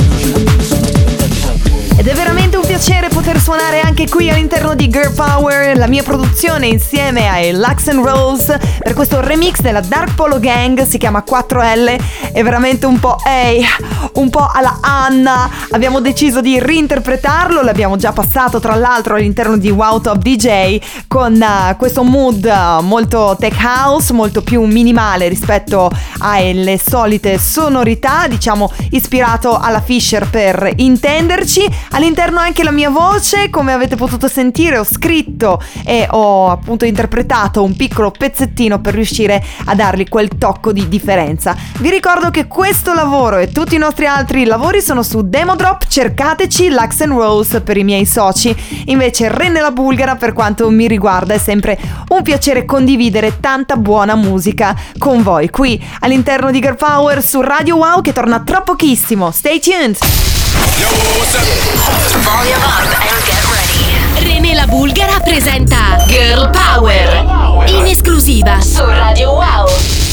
Ed 1.99 2.07
è 2.07 2.13
veramente 2.13 2.57
un 2.57 2.65
piacere 2.65 3.07
poter 3.09 3.39
suonare 3.39 3.79
anche 3.81 4.07
qui 4.07 4.29
all'interno 4.29 4.75
di 4.75 4.87
Girl 4.87 5.13
Power, 5.13 5.75
la 5.75 5.87
mia 5.87 6.03
produzione 6.03 6.67
insieme 6.67 7.27
ai 7.27 7.51
Lux 7.53 7.87
and 7.87 8.05
Rose 8.05 8.59
per 8.79 8.93
questo 8.93 9.19
remix 9.19 9.61
della 9.61 9.81
Dark 9.81 10.13
Polo 10.13 10.39
Gang, 10.39 10.85
si 10.85 10.99
chiama 10.99 11.23
4L, 11.27 12.31
è 12.31 12.43
veramente 12.43 12.85
un 12.85 12.99
po' 12.99 13.17
ehi, 13.25 13.65
un 14.17 14.29
po' 14.29 14.49
alla 14.51 14.79
Anna. 14.81 15.49
Abbiamo 15.71 15.99
deciso 15.99 16.41
di 16.41 16.59
reinterpretarlo, 16.59 17.61
l'abbiamo 17.61 17.97
già 17.97 18.11
passato 18.11 18.59
tra 18.59 18.75
l'altro 18.75 19.15
all'interno 19.15 19.57
di 19.57 19.69
Wow 19.69 20.01
Top 20.01 20.17
DJ 20.17 20.79
con 21.07 21.41
eh, 21.41 21.75
questo 21.77 22.03
mood 22.03 22.45
eh, 22.45 22.81
molto 22.81 23.35
tech 23.39 23.57
house, 23.61 24.13
molto 24.13 24.41
più 24.41 24.63
minimale 24.63 25.27
rispetto 25.27 25.91
alle 26.19 26.79
solite 26.83 27.37
sonorità, 27.37 28.27
diciamo 28.27 28.71
ispirato 28.91 29.57
alla 29.57 29.81
Fisher 29.81 30.27
per 30.29 30.71
intenderci. 30.75 31.65
All'interno 31.91 32.39
anche 32.39 32.63
la 32.63 32.71
mia 32.71 32.89
voce, 32.89 33.49
come 33.49 33.73
avete 33.73 33.95
potuto 33.95 34.27
sentire, 34.27 34.77
ho 34.77 34.83
scritto 34.83 35.61
e 35.85 36.07
ho 36.09 36.49
appunto 36.49 36.85
interpretato 36.85 37.63
un 37.63 37.75
piccolo 37.75 38.11
pezzettino 38.11 38.79
per 38.79 38.93
riuscire 38.93 39.43
a 39.65 39.75
dargli 39.75 40.07
quel 40.07 40.29
tocco 40.37 40.71
di 40.71 40.87
differenza. 40.87 41.55
Vi 41.79 41.89
ricordo 41.89 42.31
che 42.31 42.47
questo 42.47 42.93
lavoro 42.93 43.37
e 43.37 43.51
tutti 43.51 43.75
i 43.75 43.77
nostri 43.79 44.06
altri 44.07 44.45
lavori 44.45 44.81
sono 44.81 45.03
su 45.03 45.21
Demodrop, 45.21 45.85
cercateci 45.87 46.69
Lux 46.69 47.05
Rose 47.05 47.61
per 47.61 47.77
i 47.77 47.83
miei 47.83 48.05
soci. 48.05 48.55
Invece 48.85 49.29
Renne 49.29 49.59
la 49.59 49.71
Bulgara 49.71 50.15
per 50.15 50.33
quanto 50.33 50.69
mi 50.69 50.87
riguarda 50.87 51.33
è 51.33 51.37
sempre 51.37 51.77
un 52.09 52.23
piacere 52.23 52.65
condividere 52.65 53.39
tanta 53.39 53.75
buona 53.75 54.15
musica 54.15 54.75
con 54.97 55.21
voi 55.21 55.49
qui 55.49 55.81
all'interno 55.99 56.51
di 56.51 56.59
Girl 56.59 56.75
Power 56.75 57.21
su 57.21 57.41
Radio 57.41 57.75
Wow 57.77 58.01
che 58.01 58.13
torna 58.13 58.39
tra 58.39 58.61
pochissimo. 58.61 59.31
Stay 59.31 59.59
tuned! 59.59 59.97
René 64.19 64.53
la 64.53 64.65
Bulgara 64.65 65.19
presenta 65.19 66.03
Girl 66.07 66.49
Power 66.49 67.67
in 67.67 67.85
esclusiva 67.85 68.59
su 68.61 68.83
Radio 68.83 69.31
Wow. 69.31 70.06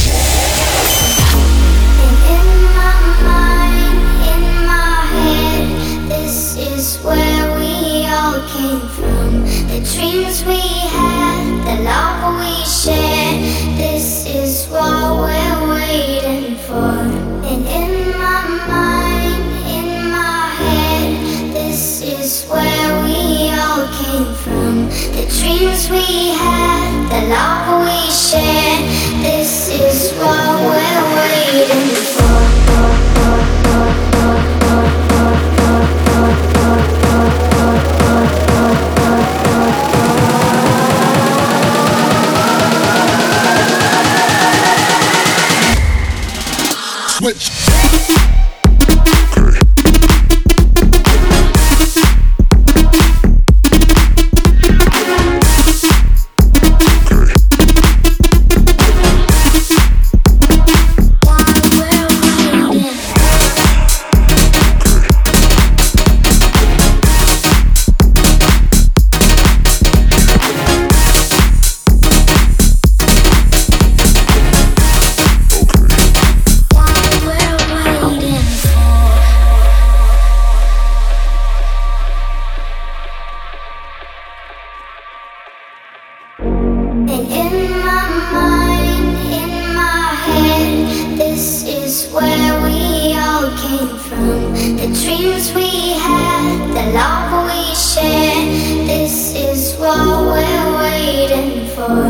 dreams 95.04 95.52
we 95.52 95.98
had, 96.00 96.68
the 96.72 96.84
love 96.96 97.44
we 97.44 97.74
shared. 97.74 98.88
This 98.88 99.34
is 99.34 99.76
what 99.76 99.98
we're 100.00 100.78
waiting 100.78 101.66
for. 101.74 102.08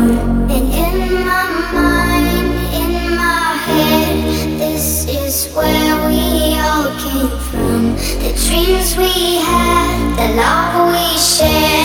And 0.55 0.65
in 0.85 1.25
my 1.27 1.47
mind, 1.75 2.55
in 2.71 3.17
my 3.17 3.59
head, 3.67 4.59
this 4.59 5.05
is 5.09 5.53
where 5.53 5.95
we 6.07 6.55
all 6.57 6.87
came 7.03 7.37
from. 7.49 7.95
The 8.23 8.31
dreams 8.47 8.95
we 8.95 9.43
had, 9.43 10.15
the 10.15 10.27
love 10.39 10.93
we 10.93 11.17
shared. 11.17 11.84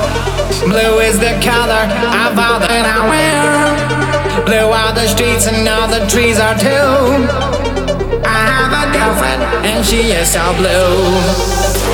Blue 0.71 1.03
is 1.03 1.19
the 1.19 1.35
color 1.43 1.83
of 2.23 2.31
all 2.39 2.55
that 2.63 2.87
I 2.87 3.03
wear. 3.11 3.43
Blue 4.47 4.71
are 4.71 4.95
the 4.95 5.03
streets 5.03 5.43
and 5.43 5.67
all 5.67 5.91
the 5.91 5.99
trees 6.07 6.39
are 6.39 6.55
too. 6.55 7.27
I 8.23 8.39
have 8.47 8.71
a 8.71 8.85
girlfriend 8.95 9.43
and 9.67 9.83
she 9.83 10.15
is 10.15 10.31
so 10.31 10.39
blue. 10.55 10.95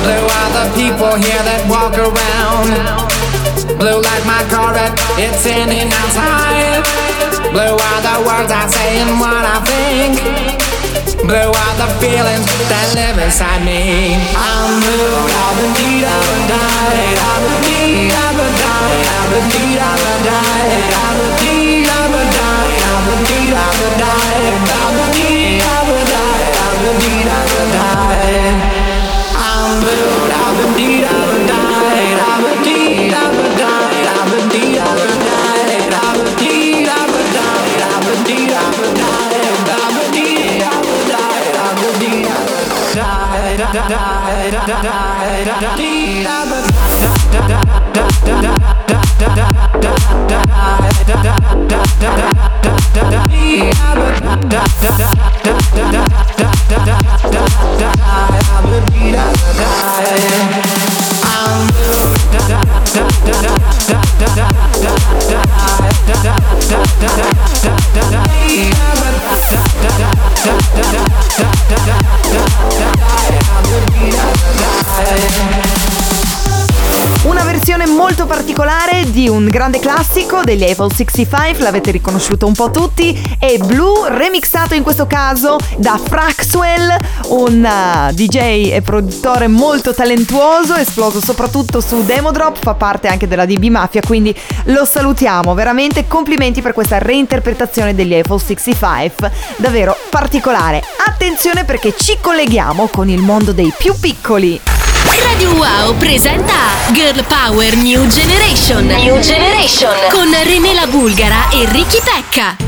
Blue 0.06 0.22
are 0.30 0.50
the 0.54 0.66
people 0.78 1.10
here 1.18 1.42
that 1.42 1.66
walk 1.66 1.98
around. 1.98 2.70
Blue 3.82 3.98
like 3.98 4.24
my 4.30 4.46
carpet, 4.46 4.94
it's 5.18 5.42
in 5.42 5.74
and 5.74 5.90
outside. 5.90 6.86
Blue 7.50 7.74
are 7.74 8.02
the 8.06 8.16
words 8.30 8.54
I 8.54 8.62
say 8.70 9.02
and 9.02 9.18
what 9.18 9.42
I 9.42 9.58
think. 9.66 10.67
Blew 11.28 11.36
out 11.36 11.76
the 11.76 11.84
feelings 12.00 12.48
that 12.72 12.88
live 12.96 13.20
inside 13.20 13.60
me. 13.60 14.16
I'm 14.32 14.80
blue, 14.80 15.12
I'm 15.28 15.60
a 15.60 15.66
need, 15.76 16.08
I'm 16.08 16.24
a 16.24 16.38
die, 16.48 17.20
I'm 17.20 17.44
a 17.44 17.56
need, 17.68 18.16
I'm 18.16 18.32
a 18.32 18.48
die, 18.56 18.96
I'm 19.12 19.36
I'm 19.36 19.60
I'm 20.96 21.28
I'm 21.84 22.07
Yeah. 44.68 44.98
Versione 77.78 77.86
molto 77.86 78.26
particolare 78.26 79.08
di 79.10 79.28
un 79.28 79.46
grande 79.46 79.78
classico 79.78 80.42
degli 80.42 80.64
Apple 80.64 80.90
65, 80.92 81.62
l'avete 81.62 81.92
riconosciuto 81.92 82.46
un 82.46 82.52
po' 82.52 82.70
tutti, 82.70 83.16
è 83.38 83.56
Blue, 83.58 84.08
remixato 84.08 84.74
in 84.74 84.82
questo 84.82 85.06
caso 85.06 85.56
da 85.76 85.98
Fraxwell, 86.02 86.96
un 87.28 87.64
uh, 87.64 88.12
DJ 88.12 88.72
e 88.72 88.82
produttore 88.82 89.46
molto 89.46 89.94
talentuoso, 89.94 90.74
esploso 90.74 91.20
soprattutto 91.20 91.80
su 91.80 92.04
Demo 92.04 92.32
Drop, 92.32 92.58
fa 92.58 92.74
parte 92.74 93.06
anche 93.06 93.28
della 93.28 93.46
DB 93.46 93.64
Mafia, 93.64 94.00
quindi 94.04 94.34
lo 94.64 94.84
salutiamo, 94.84 95.54
veramente 95.54 96.08
complimenti 96.08 96.60
per 96.60 96.72
questa 96.72 96.98
reinterpretazione 96.98 97.94
degli 97.94 98.14
Apple 98.14 98.40
65, 98.40 99.30
davvero 99.56 99.96
particolare. 100.10 100.82
Attenzione 101.06 101.64
perché 101.64 101.94
ci 101.96 102.16
colleghiamo 102.20 102.88
con 102.88 103.08
il 103.08 103.20
mondo 103.20 103.52
dei 103.52 103.72
più 103.76 103.94
piccoli. 103.98 104.77
Radio 105.22 105.52
Wow 105.52 105.96
presenta 105.96 106.54
Girl 106.92 107.24
Power 107.24 107.76
New 107.76 108.06
Generation. 108.06 108.86
New 108.86 109.20
Generation. 109.20 109.92
Con 110.10 110.30
René 110.44 110.74
la 110.74 110.86
Bulgara 110.86 111.48
e 111.50 111.66
Ricky 111.70 111.98
Pecca. 112.02 112.67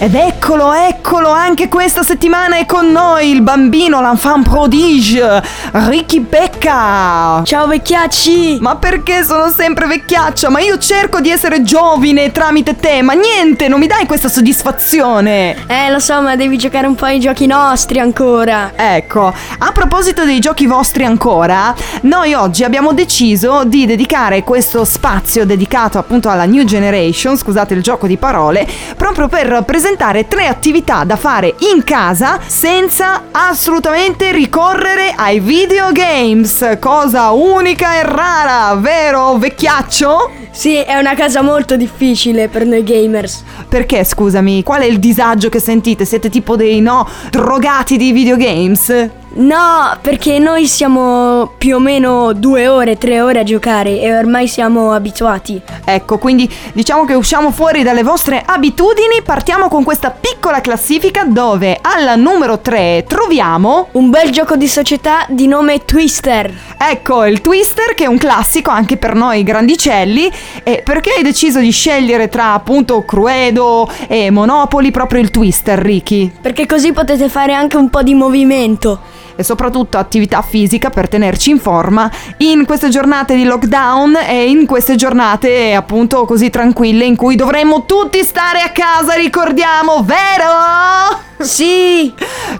Ed 0.00 0.14
eccolo, 0.14 0.72
eccolo, 0.72 1.30
anche 1.30 1.68
questa 1.68 2.04
settimana 2.04 2.56
è 2.56 2.66
con 2.66 2.88
noi 2.92 3.30
il 3.30 3.42
bambino, 3.42 4.00
l'enfant 4.00 4.48
prodige, 4.48 5.42
Ricky 5.72 6.20
Becca. 6.20 7.42
Ciao 7.42 7.66
vecchiacci! 7.66 8.58
Ma 8.60 8.76
perché 8.76 9.24
sono 9.24 9.50
sempre 9.50 9.88
vecchiaccia? 9.88 10.50
Ma 10.50 10.60
io 10.60 10.78
cerco 10.78 11.18
di 11.18 11.30
essere 11.30 11.64
giovine 11.64 12.30
tramite 12.30 12.76
te, 12.76 13.02
ma 13.02 13.14
niente, 13.14 13.66
non 13.66 13.80
mi 13.80 13.88
dai 13.88 14.06
questa 14.06 14.28
soddisfazione. 14.28 15.66
Eh, 15.66 15.90
lo 15.90 15.98
so, 15.98 16.22
ma 16.22 16.36
devi 16.36 16.56
giocare 16.56 16.86
un 16.86 16.94
po' 16.94 17.06
ai 17.06 17.18
giochi 17.18 17.46
nostri 17.46 17.98
ancora. 17.98 18.74
Ecco, 18.76 19.34
a 19.58 19.72
proposito 19.72 20.24
dei 20.24 20.38
giochi 20.38 20.66
vostri 20.66 21.04
ancora, 21.06 21.74
noi 22.02 22.34
oggi 22.34 22.62
abbiamo 22.62 22.92
deciso 22.92 23.64
di 23.64 23.84
dedicare 23.84 24.44
questo 24.44 24.84
spazio 24.84 25.44
dedicato 25.44 25.98
appunto 25.98 26.30
alla 26.30 26.44
New 26.44 26.62
Generation, 26.62 27.36
scusate 27.36 27.74
il 27.74 27.82
gioco 27.82 28.06
di 28.06 28.16
parole, 28.16 28.64
proprio 28.96 29.26
per 29.26 29.64
presentare 29.66 29.86
tre 29.96 30.46
attività 30.46 31.04
da 31.04 31.16
fare 31.16 31.54
in 31.72 31.82
casa 31.82 32.38
senza 32.44 33.28
assolutamente 33.30 34.32
ricorrere 34.32 35.14
ai 35.16 35.40
videogames, 35.40 36.76
cosa 36.78 37.30
unica 37.30 37.94
e 37.94 38.02
rara, 38.02 38.74
vero 38.74 39.36
vecchiaccio? 39.38 40.30
Sì, 40.50 40.74
è 40.76 40.96
una 40.96 41.14
casa 41.14 41.40
molto 41.40 41.76
difficile 41.76 42.48
per 42.48 42.66
noi 42.66 42.82
gamers. 42.82 43.44
Perché, 43.68 44.04
scusami, 44.04 44.62
qual 44.62 44.82
è 44.82 44.86
il 44.86 44.98
disagio 44.98 45.48
che 45.48 45.60
sentite? 45.60 46.04
Siete 46.04 46.28
tipo 46.30 46.56
dei 46.56 46.80
no 46.80 47.08
drogati 47.30 47.96
di 47.96 48.12
videogames? 48.12 49.08
No, 49.30 49.96
perché 50.00 50.38
noi 50.38 50.66
siamo 50.66 51.52
più 51.58 51.76
o 51.76 51.78
meno 51.78 52.32
due 52.32 52.66
ore, 52.66 52.96
tre 52.96 53.20
ore 53.20 53.40
a 53.40 53.42
giocare 53.44 54.00
e 54.00 54.16
ormai 54.16 54.48
siamo 54.48 54.92
abituati. 54.92 55.60
Ecco, 55.84 56.18
quindi 56.18 56.50
diciamo 56.72 57.04
che 57.04 57.14
usciamo 57.14 57.50
fuori 57.50 57.82
dalle 57.82 58.02
vostre 58.02 58.42
abitudini, 58.44 59.22
partiamo 59.22 59.68
con 59.68 59.84
questa 59.84 60.10
piccola 60.10 60.60
classifica 60.60 61.24
dove 61.24 61.78
alla 61.80 62.16
numero 62.16 62.60
3 62.60 63.04
troviamo 63.06 63.88
Un 63.92 64.10
bel 64.10 64.30
gioco 64.30 64.56
di 64.56 64.66
società 64.66 65.26
di 65.28 65.46
nome 65.46 65.84
Twister. 65.84 66.52
Ecco, 66.78 67.24
il 67.24 67.40
Twister 67.40 67.94
che 67.94 68.04
è 68.04 68.08
un 68.08 68.18
classico 68.18 68.70
anche 68.70 68.96
per 68.96 69.14
noi 69.14 69.42
grandicelli. 69.42 70.30
E 70.62 70.82
perché 70.82 71.10
hai 71.16 71.22
deciso 71.22 71.60
di 71.60 71.70
scegliere 71.70 72.28
tra 72.28 72.54
appunto 72.54 73.04
Cruedo 73.04 73.88
e 74.06 74.30
Monopoli 74.30 74.90
proprio 74.90 75.20
il 75.20 75.30
Twister, 75.30 75.78
Ricky? 75.78 76.32
Perché 76.40 76.66
così 76.66 76.92
potete 76.92 77.28
fare 77.28 77.52
anche 77.52 77.76
un 77.76 77.90
po' 77.90 78.02
di 78.02 78.14
movimento. 78.14 79.00
E 79.38 79.44
soprattutto 79.44 79.98
attività 79.98 80.42
fisica 80.42 80.90
per 80.90 81.08
tenerci 81.08 81.50
in 81.50 81.60
forma 81.60 82.10
in 82.38 82.66
queste 82.66 82.88
giornate 82.88 83.36
di 83.36 83.44
lockdown 83.44 84.16
e 84.26 84.48
in 84.48 84.66
queste 84.66 84.96
giornate 84.96 85.74
appunto 85.74 86.24
così 86.24 86.50
tranquille 86.50 87.04
in 87.04 87.14
cui 87.14 87.36
dovremmo 87.36 87.84
tutti 87.86 88.20
stare 88.24 88.62
a 88.62 88.70
casa, 88.70 89.14
ricordiamo, 89.14 90.02
vero? 90.02 91.26
Sì! 91.38 92.12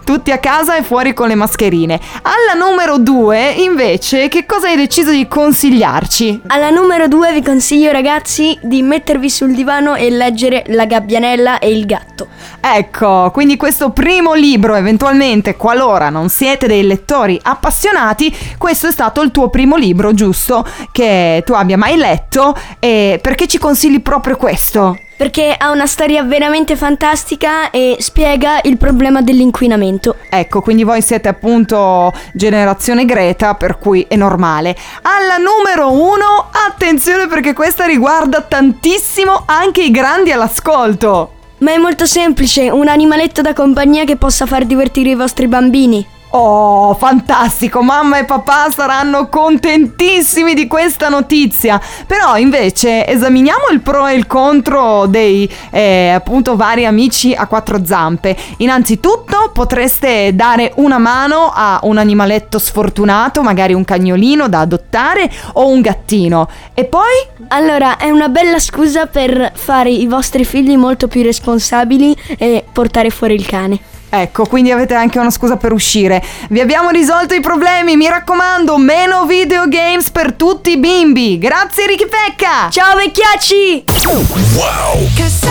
Tutti 0.05 0.31
a 0.31 0.37
casa 0.37 0.77
e 0.77 0.83
fuori 0.83 1.13
con 1.13 1.27
le 1.27 1.35
mascherine. 1.35 1.99
Alla 2.21 2.57
numero 2.57 2.97
2, 2.97 3.51
invece, 3.57 4.29
che 4.29 4.45
cosa 4.45 4.67
hai 4.67 4.77
deciso 4.77 5.11
di 5.11 5.27
consigliarci? 5.27 6.43
Alla 6.47 6.69
numero 6.69 7.09
due 7.09 7.33
vi 7.33 7.43
consiglio 7.43 7.91
ragazzi 7.91 8.57
di 8.61 8.81
mettervi 8.81 9.29
sul 9.29 9.53
divano 9.53 9.95
e 9.95 10.09
leggere 10.09 10.63
La 10.67 10.85
gabbianella 10.85 11.59
e 11.59 11.71
il 11.71 11.85
gatto. 11.85 12.08
Ecco, 12.59 13.29
quindi 13.31 13.57
questo 13.57 13.91
primo 13.91 14.33
libro, 14.33 14.75
eventualmente, 14.75 15.55
qualora 15.55 16.09
non 16.09 16.29
siete 16.29 16.67
dei 16.67 16.85
lettori 16.85 17.39
appassionati, 17.41 18.35
questo 18.57 18.87
è 18.87 18.91
stato 18.91 19.21
il 19.21 19.31
tuo 19.31 19.49
primo 19.49 19.75
libro, 19.75 20.13
giusto? 20.13 20.65
Che 20.91 21.43
tu 21.45 21.53
abbia 21.53 21.77
mai 21.77 21.95
letto. 21.97 22.55
E 22.79 23.19
perché 23.21 23.47
ci 23.47 23.57
consigli 23.57 24.01
proprio 24.01 24.35
questo? 24.35 24.97
Perché 25.19 25.53
ha 25.57 25.71
una 25.71 25.85
storia 25.85 26.23
veramente 26.23 26.77
fantastica 26.77 27.71
e 27.71 27.97
spiega 27.99 28.61
il 28.63 28.77
problema 28.77 29.21
dell'inquinamento. 29.21 30.15
Ecco, 30.29 30.61
quindi 30.61 30.83
voi 30.83 31.01
siete 31.01 31.27
appunto 31.27 32.13
generazione 32.31 33.03
Greta, 33.03 33.55
per 33.55 33.79
cui 33.79 34.05
è 34.07 34.15
normale. 34.15 34.77
Alla 35.01 35.35
numero 35.35 35.91
uno, 35.91 36.49
attenzione 36.51 37.27
perché 37.27 37.51
questa 37.51 37.83
riguarda 37.83 38.41
tantissimo 38.41 39.43
anche 39.45 39.81
i 39.83 39.91
grandi 39.91 40.31
all'ascolto. 40.31 41.33
Ma 41.59 41.73
è 41.73 41.77
molto 41.77 42.05
semplice, 42.05 42.69
un 42.69 42.87
animaletto 42.87 43.41
da 43.41 43.53
compagnia 43.53 44.05
che 44.05 44.15
possa 44.15 44.45
far 44.45 44.65
divertire 44.65 45.09
i 45.09 45.15
vostri 45.15 45.47
bambini. 45.47 46.05
Oh, 46.31 46.93
fantastico! 46.93 47.81
Mamma 47.81 48.19
e 48.19 48.25
papà 48.25 48.69
saranno 48.69 49.29
contentissimi 49.29 50.53
di 50.53 50.67
questa 50.67 51.09
notizia. 51.09 51.81
Però 52.05 52.37
invece 52.37 53.07
esaminiamo 53.07 53.69
il 53.71 53.81
pro 53.81 54.05
e 54.05 54.13
il 54.13 54.27
contro 54.27 55.07
dei 55.07 55.49
eh, 55.71 56.09
appunto 56.09 56.55
vari 56.55 56.85
amici 56.85 57.33
a 57.33 57.47
quattro 57.47 57.83
zampe. 57.83 58.37
Innanzitutto 58.57 59.49
potreste 59.51 60.35
dare 60.35 60.73
una 60.75 60.99
mano 60.99 61.51
a 61.51 61.79
un 61.83 61.97
animaletto 61.97 62.59
sfortunato, 62.59 63.41
magari 63.41 63.73
un 63.73 63.83
cagnolino 63.83 64.47
da 64.47 64.59
adottare 64.59 65.31
o 65.53 65.67
un 65.67 65.81
gattino. 65.81 66.47
E 66.75 66.85
poi 66.85 67.27
Allora, 67.47 67.97
è 67.97 68.11
una 68.11 68.29
bella 68.29 68.59
scusa 68.59 69.07
per 69.07 69.51
fare 69.55 69.89
i 69.89 70.05
vostri 70.05 70.45
figli 70.45 70.77
molto 70.77 71.07
più 71.07 71.23
responsabili 71.23 72.15
e 72.37 72.63
portare 72.71 73.09
fuori 73.09 73.33
il 73.33 73.47
cane. 73.47 73.79
Ecco, 74.09 74.45
quindi 74.45 74.71
avete 74.71 74.95
anche 74.95 75.19
una 75.19 75.31
scusa 75.31 75.57
per 75.57 75.71
uscire. 75.71 76.23
Vi 76.49 76.59
abbiamo 76.59 76.89
risolto 76.89 77.33
i 77.33 77.41
problemi, 77.41 77.95
mi 77.95 78.07
raccomando, 78.07 78.77
meno 78.77 79.25
videogames 79.25 80.09
per 80.11 80.33
tutti 80.33 80.71
i 80.71 80.77
bimbi. 80.77 81.37
Grazie 81.37 81.87
Ricky 81.87 82.07
Pecca! 82.07 82.69
Ciao 82.69 82.95
vecchiacci! 82.95 83.83
Cause 85.15 85.47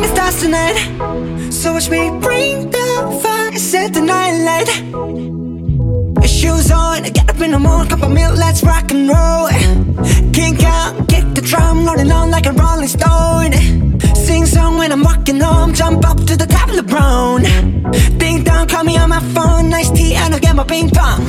the 0.00 0.08
stars 0.08 0.40
tonight. 0.40 1.52
So 1.52 1.72
watch 1.72 1.88
me 1.88 2.10
bring 2.20 2.70
the 2.70 3.18
fire, 3.22 3.56
set 3.58 3.92
the 3.92 4.00
night 4.00 4.44
light. 4.44 5.45
Shoes 6.24 6.70
on, 6.70 7.02
get 7.02 7.28
up 7.28 7.40
in 7.40 7.50
the 7.52 7.58
morning, 7.58 7.88
cup 7.88 8.02
of 8.02 8.10
milk, 8.10 8.36
let's 8.36 8.62
rock 8.62 8.90
and 8.92 9.08
roll. 9.08 9.48
Kink 10.32 10.62
out, 10.64 11.08
kick 11.08 11.24
the 11.34 11.40
drum, 11.42 11.86
rolling 11.86 12.10
on 12.10 12.30
like 12.30 12.46
a 12.46 12.52
rolling 12.52 12.88
stone. 12.88 13.52
Sing 14.14 14.46
song 14.46 14.78
when 14.78 14.92
I'm 14.92 15.02
walking 15.02 15.40
home, 15.40 15.74
jump 15.74 16.04
up 16.08 16.18
to 16.26 16.36
the 16.36 16.46
top 16.46 16.68
of 16.68 16.76
the 16.76 16.82
brown. 16.82 17.42
Ding 18.18 18.44
dong, 18.44 18.66
call 18.68 18.84
me 18.84 18.96
on 18.96 19.08
my 19.10 19.20
phone, 19.34 19.70
nice 19.70 19.90
tea, 19.90 20.14
and 20.14 20.34
I'll 20.34 20.40
get 20.40 20.54
my 20.56 20.64
ping 20.64 20.90
pong. 20.90 21.24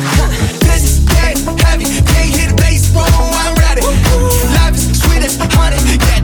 This 0.66 0.84
is 0.84 1.06
dead 1.06 1.38
heavy, 1.62 1.86
can't 1.86 2.36
hit 2.36 2.50
the 2.50 2.56
bass, 2.58 2.92
boom, 2.94 3.04
I'm 3.06 3.56
ready. 3.56 3.82
Life 4.58 4.76
is 4.76 5.02
sweet 5.02 5.24
as 5.24 5.38
honey, 5.54 5.78
yeah, 6.10 6.17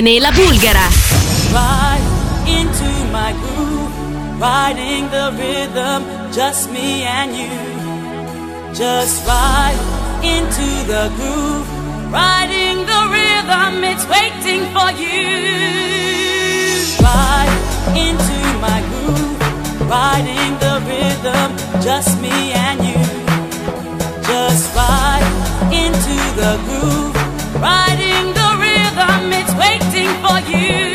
con 0.00 0.34
Bulgara. 0.34 0.88
Ride 1.52 2.00
into 2.46 2.88
my 3.12 3.34
groove, 3.42 3.92
riding 4.40 5.10
the 5.10 5.30
rhythm, 5.36 6.32
just 6.32 6.70
me 6.70 7.02
and 7.02 7.36
you. 7.36 7.52
Just 8.72 9.26
ride 9.26 9.76
into 10.22 10.66
the 10.86 11.12
groove, 11.16 11.66
riding 12.10 12.86
the 12.86 13.00
rhythm, 13.12 13.84
it's 13.84 14.06
waiting 14.08 14.64
for 14.72 14.90
you. 14.96 15.28
Ride 17.04 17.52
into 17.94 18.38
my 18.64 18.80
groove, 18.88 19.90
riding 19.90 20.56
the 20.58 20.80
rhythm, 20.88 21.50
just 21.82 22.18
me 22.22 22.52
and 22.52 22.80
you. 22.82 23.02
Just 24.24 24.74
ride 24.74 25.28
into 25.70 26.16
the 26.40 26.56
groove, 26.64 27.14
riding 27.60 28.11
for 30.22 30.38
you. 30.50 30.91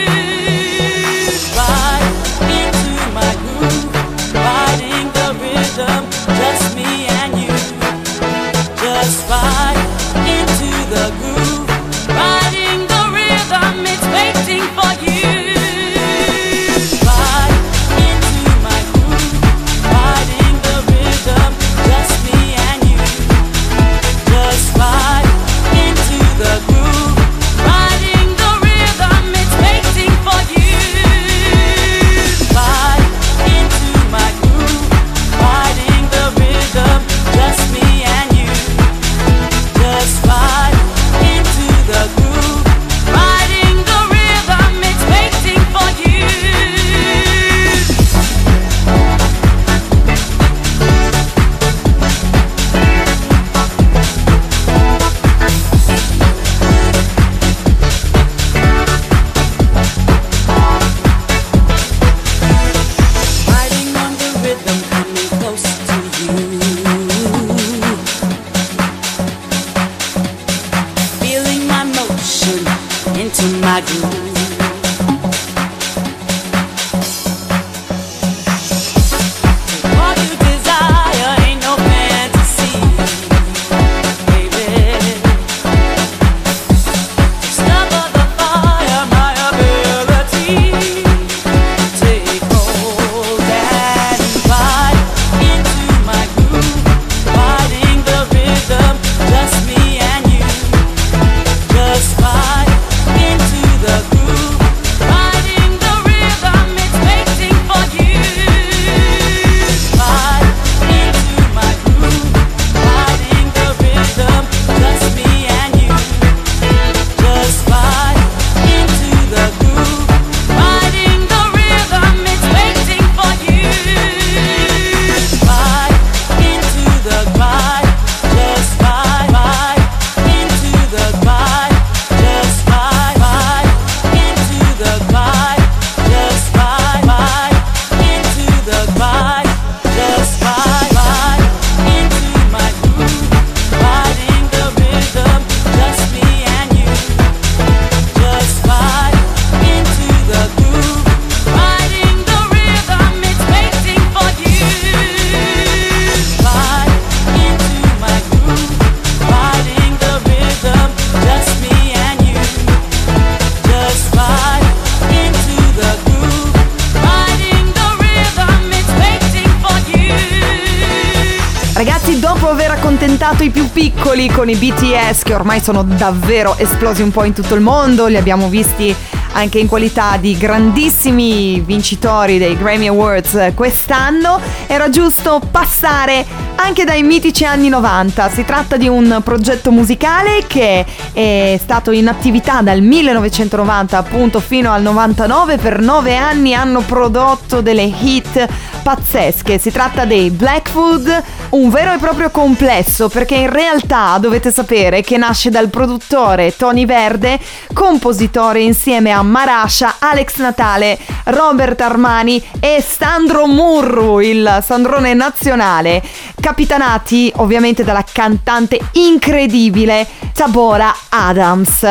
Ormai 175.37 175.61
sono 175.61 175.83
davvero 175.83 176.57
esplosi 176.57 177.03
un 177.03 177.11
po' 177.11 177.23
in 177.23 177.33
tutto 177.33 177.53
il 177.53 177.61
mondo, 177.61 178.07
li 178.07 178.17
abbiamo 178.17 178.49
visti 178.49 178.93
anche 179.33 179.59
in 179.59 179.67
qualità 179.67 180.17
di 180.17 180.35
grandissimi 180.35 181.59
vincitori 181.59 182.39
dei 182.39 182.57
Grammy 182.57 182.87
Awards 182.87 183.51
quest'anno, 183.53 184.39
era 184.65 184.89
giusto 184.89 185.39
passare 185.51 186.46
anche 186.57 186.83
dai 186.83 187.03
mitici 187.03 187.45
anni 187.45 187.69
90. 187.69 188.29
Si 188.29 188.43
tratta 188.43 188.77
di 188.77 188.87
un 188.87 189.21
progetto 189.23 189.71
musicale 189.71 190.43
che 190.47 190.85
è 191.13 191.59
stato 191.61 191.91
in 191.91 192.07
attività 192.07 192.61
dal 192.61 192.81
1990 192.81 193.97
appunto 193.97 194.39
fino 194.39 194.71
al 194.71 194.81
99, 194.81 195.57
per 195.57 195.79
nove 195.79 196.15
anni 196.15 196.53
hanno 196.53 196.81
prodotto 196.81 197.61
delle 197.61 197.83
hit 197.83 198.45
pazzesche. 198.83 199.57
Si 199.57 199.71
tratta 199.71 200.05
dei 200.05 200.29
Blackfoot, 200.29 201.23
un 201.49 201.69
vero 201.69 201.93
e 201.93 201.97
proprio 201.97 202.29
complesso 202.29 203.09
perché 203.09 203.35
in 203.35 203.49
realtà 203.49 204.17
dovete 204.19 204.51
sapere 204.51 205.01
che 205.01 205.17
nasce 205.17 205.49
dal 205.49 205.69
produttore 205.69 206.55
Tony 206.55 206.85
Verde, 206.85 207.39
compositore 207.73 208.61
insieme 208.61 209.11
a 209.11 209.21
Marasha, 209.21 209.95
Alex 209.99 210.37
Natale, 210.37 210.97
Robert 211.25 211.79
Armani 211.81 212.43
e 212.59 212.83
Sandro 212.85 213.47
Murru, 213.47 214.19
il 214.19 214.59
Sandrone 214.63 215.13
nazionale, 215.13 216.01
capitanati 216.47 217.29
ovviamente 217.35 217.83
dalla 217.83 218.05
cantante 218.09 218.79
incredibile 218.93 220.07
Tabora 220.33 220.95
Adams. 221.09 221.85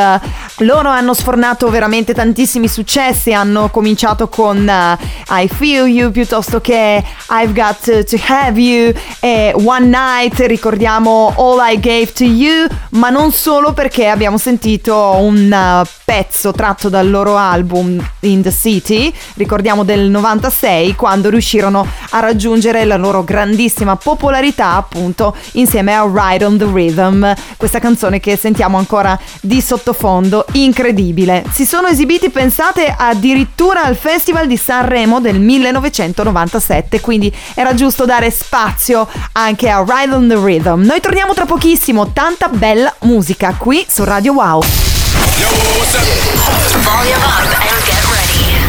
Loro 0.61 0.89
hanno 0.89 1.13
sfornato 1.13 1.69
veramente 1.69 2.15
tantissimi 2.15 2.67
successi, 2.67 3.35
hanno 3.35 3.69
cominciato 3.69 4.29
con 4.29 4.67
eh, 4.67 4.97
I 5.29 5.49
Feel 5.49 5.89
You 5.89 6.11
piuttosto 6.11 6.63
che 6.63 7.05
I've 7.29 7.53
Got 7.53 8.05
to, 8.07 8.17
Have 8.29 8.59
You 8.59 8.95
e 9.21 9.53
One 9.55 9.85
Night, 9.85 10.39
ricordiamo 10.47 11.35
All 11.37 11.59
I 11.61 11.79
Gave 11.79 12.13
to 12.15 12.25
You, 12.25 12.67
ma 12.91 13.11
non 13.11 13.33
solo 13.33 13.75
perché 13.75 14.09
abbiamo 14.09 14.39
sentito 14.39 15.17
un 15.21 15.53
eh, 15.53 15.87
pezzo 16.03 16.53
tratto 16.53 16.89
dal 16.89 17.11
loro 17.11 17.37
album 17.37 18.03
In 18.21 18.41
the 18.41 18.53
City, 18.53 19.13
ricordiamo 19.35 19.85
del 19.85 20.09
96, 20.09 20.95
quando 20.95 21.29
riuscirono 21.29 21.87
a 22.11 22.21
raggiungere 22.21 22.87
la 22.87 22.97
loro 22.97 23.23
grandissima 23.23 23.97
popolarità 23.97 24.45
appunto 24.55 25.35
insieme 25.53 25.95
a 25.95 26.05
Ride 26.05 26.45
on 26.45 26.59
the 26.59 26.65
Rhythm, 26.65 27.35
questa 27.57 27.79
canzone 27.79 28.21
che 28.21 28.37
sentiamo 28.37 28.79
ancora 28.79 29.19
di 29.41 29.61
sottofondo, 29.61 30.45
incredibile. 30.53 31.45
Si 31.51 31.65
sono 31.65 31.89
esibiti, 31.89 32.31
pensate, 32.31 32.95
addirittura 32.97 33.83
al 33.83 33.97
Festival 33.97 34.47
di 34.47 34.57
Sanremo 34.57 35.21
del 35.21 35.41
1997, 35.41 37.01
quindi 37.01 37.35
era 37.55 37.75
giusto 37.75 38.05
dare 38.05 38.31
spazio 38.31 39.09
anche 39.33 39.69
a 39.69 39.85
Ride 39.87 40.15
on 40.15 40.29
the 40.29 40.37
Rhythm. 40.37 40.83
Noi 40.83 41.01
torniamo 41.01 41.35
tra 41.35 41.45
pochissimo, 41.45 42.13
tanta 42.13 42.49
bella 42.49 42.95
musica 43.01 43.55
qui 43.57 43.85
su 43.89 44.05
Radio 44.05 44.33
Wow. 44.33 44.63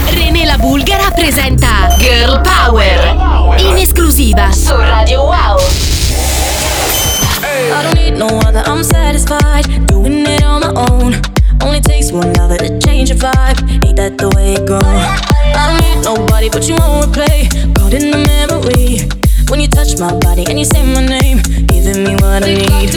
René 0.09 0.45
la 0.45 0.57
Bulgara 0.57 1.11
presenta 1.11 1.93
Girl 1.97 2.41
Power 2.41 3.06
esclusiva 4.07 4.53
su 4.53 4.73
Radio 4.77 5.23
Wow. 5.23 5.57
I 7.43 7.83
don't 7.83 7.95
need 7.95 8.17
no 8.17 8.27
other, 8.47 8.63
I'm 8.65 8.81
satisfied 8.81 9.65
doing 9.87 10.25
it 10.25 10.43
on 10.43 10.61
my 10.61 10.71
own. 10.89 11.13
Only 11.61 11.81
takes 11.81 12.13
one 12.13 12.31
lover 12.33 12.57
to 12.57 12.79
change 12.79 13.09
your 13.09 13.19
vibe. 13.19 13.59
Ain't 13.85 13.97
that 13.97 14.17
the 14.17 14.29
way 14.29 14.53
it 14.53 14.65
goes? 14.65 14.83
I 14.83 15.67
don't 15.67 15.81
need 15.81 16.05
nobody 16.05 16.49
but 16.49 16.67
you 16.69 16.75
on 16.75 17.03
replay. 17.03 17.51
Caught 17.75 17.93
in 17.93 18.11
the 18.11 18.23
memory. 18.23 19.09
When 19.49 19.59
you 19.59 19.67
touch 19.67 19.99
my 19.99 20.13
body 20.19 20.45
and 20.47 20.57
you 20.57 20.65
say 20.65 20.83
my 20.83 21.05
name, 21.05 21.41
giving 21.67 22.03
me 22.03 22.15
what 22.15 22.47
I 22.47 22.55
need. 22.63 22.95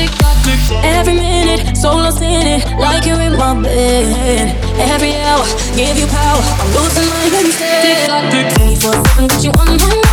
Every 0.85 1.15
minute, 1.15 1.77
so 1.77 1.91
lost 1.91 2.23
in 2.23 2.47
it, 2.47 2.71
like 2.79 3.05
you're 3.05 3.21
in 3.21 3.37
my 3.37 3.61
bed. 3.61 4.55
Every 4.79 5.15
hour, 5.27 5.45
give 5.75 5.99
you 5.99 6.07
power. 6.07 6.39
I'm 6.39 6.71
losing 6.71 7.09
my 7.11 7.27
head 7.35 7.45
instead. 7.47 8.55
24 8.55 8.93
7, 8.93 9.27
got 9.27 9.45
you 9.45 9.51
on 9.51 9.67
my 9.67 9.77
mind. 9.77 10.10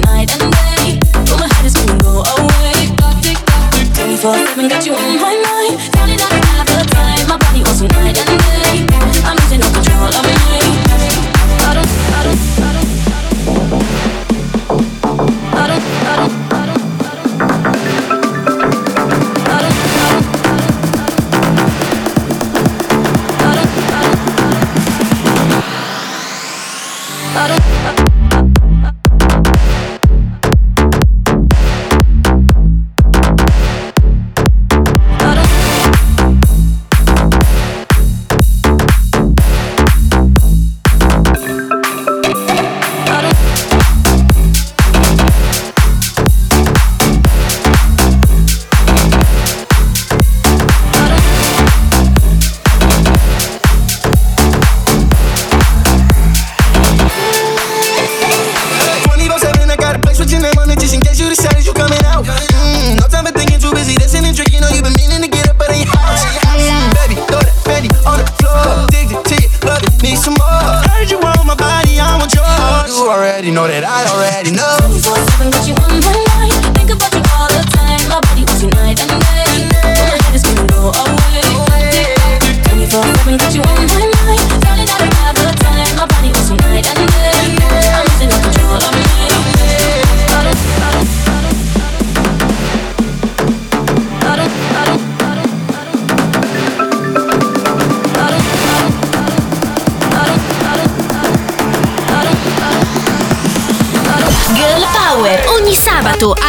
Night 0.00 0.32
and 0.32 0.52
day. 0.52 0.98
My 1.38 1.46
head 1.54 1.66
is 1.66 1.74
gonna 1.74 1.98
go 2.02 2.22
away. 2.22 2.88
24 3.94 4.46
7, 4.46 4.68
got 4.68 4.86
you 4.86 4.94
on 4.94 5.16
my 5.20 5.34
mind. 5.34 5.78
I 5.96 6.40
have 6.56 6.66
the 6.66 6.84
time. 6.90 7.28
My 7.28 7.36
body 7.36 7.62
wants 7.62 7.80
you 7.80 7.88
night 7.88 8.18
and 8.18 8.38
day. 8.38 8.86
I'm 9.24 9.36
losing 9.36 9.60
no 9.60 9.70
control 9.70 10.08
of 10.08 10.24
me. 10.26 10.83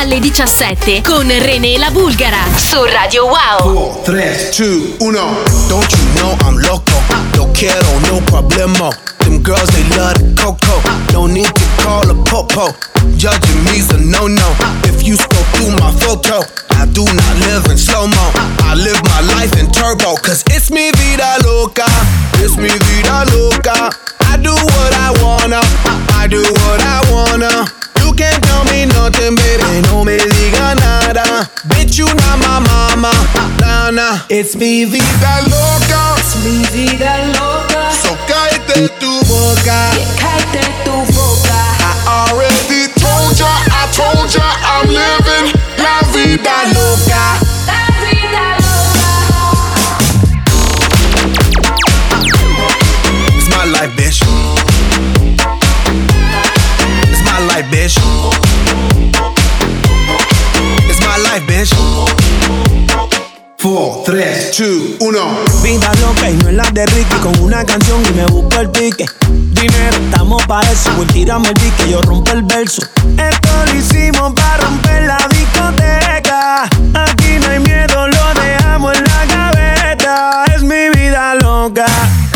Alle 0.06 0.20
17 0.20 1.02
con 1.02 1.28
René 1.28 1.80
la 1.80 1.90
Bulgara 1.90 2.38
su 2.56 2.84
Radio 2.84 3.26
Wow. 3.26 4.04
3, 4.04 4.52
2, 4.56 4.98
1. 5.00 5.20
Don't 5.68 5.92
you 5.92 6.06
know 6.14 6.38
I'm 6.46 6.60
loco? 6.60 7.02
No 7.36 7.48
quiero, 7.54 8.00
no 8.02 8.20
problemo. 8.26 8.94
Them 9.20 9.42
girls, 9.42 9.68
they 9.72 9.84
love 9.98 10.14
the 10.14 10.44
coco. 10.44 10.80
No 11.12 11.26
need 11.26 11.52
to 11.52 11.66
call 11.82 12.08
a 12.08 12.14
popo. 12.24 12.72
Judging 13.18 13.64
me's 13.64 13.90
a 13.90 13.98
no 13.98 14.28
no. 14.28 14.56
If 14.84 15.02
you 15.02 15.16
scroll 15.16 15.44
through 15.54 15.72
my 15.80 15.92
photo, 16.00 16.42
I 16.78 16.86
do 16.86 17.04
not 17.04 17.36
live 17.40 17.66
in 17.72 17.78
slow 17.78 18.06
mo. 18.06 18.32
I 18.62 18.76
live 18.76 19.02
my 19.06 19.22
life 19.34 19.58
in 19.60 19.72
turbo. 19.72 20.18
Cause 20.18 20.44
it's 20.54 20.70
me 20.70 20.92
vida 20.92 21.38
loca. 21.44 21.86
It's 22.46 22.56
me 22.58 22.70
vida 22.70 23.26
loca. 23.34 23.90
I 24.30 24.38
do 24.38 24.54
what 24.54 24.94
I 24.94 25.10
wanna. 25.24 25.62
I 26.14 26.28
do 26.30 26.44
what 26.44 26.82
I 26.82 27.02
wanna. 27.10 27.85
Can't 28.16 28.42
tell 28.44 28.64
me 28.66 28.86
nothing, 28.86 29.36
baby. 29.36 29.82
No 29.88 30.04
me 30.04 30.18
diga 30.18 30.76
nada. 30.80 31.50
Bitch, 31.68 31.98
you 31.98 32.06
not 32.06 32.40
my 32.40 32.60
mama. 32.60 33.12
Nah, 33.60 33.92
nah. 33.92 34.20
It's 34.30 34.56
mi 34.56 34.86
vida 34.86 35.34
loca. 35.52 36.16
It's 36.18 36.36
mi 36.44 36.64
vida 36.72 37.34
loca. 37.40 37.65
Una 67.56 67.64
canción 67.64 68.04
y 68.10 68.12
me 68.12 68.26
busco 68.26 68.60
el 68.60 68.70
pique. 68.70 69.06
Dinero, 69.30 69.98
estamos 70.04 70.46
pa' 70.46 70.62
eso, 70.64 70.90
pues 70.98 71.08
tírame 71.14 71.48
el 71.48 71.54
pique, 71.54 71.90
yo 71.90 72.02
rompo 72.02 72.32
el 72.32 72.44
verso. 72.44 72.82
Esto 73.18 73.50
lo 73.66 73.74
hicimos 73.74 74.34
para 74.34 74.58
romper 74.58 75.04
la 75.04 75.18
discoteca. 75.30 76.64
Aquí 76.64 77.40
no 77.40 77.48
hay 77.48 77.60
miedo, 77.60 78.08
lo 78.10 78.42
dejamos 78.42 78.98
en 78.98 79.04
la 79.06 79.26
gaveta. 79.26 80.44
Es 80.54 80.64
mi 80.64 80.90
vida 81.00 81.36
loca, 81.36 81.86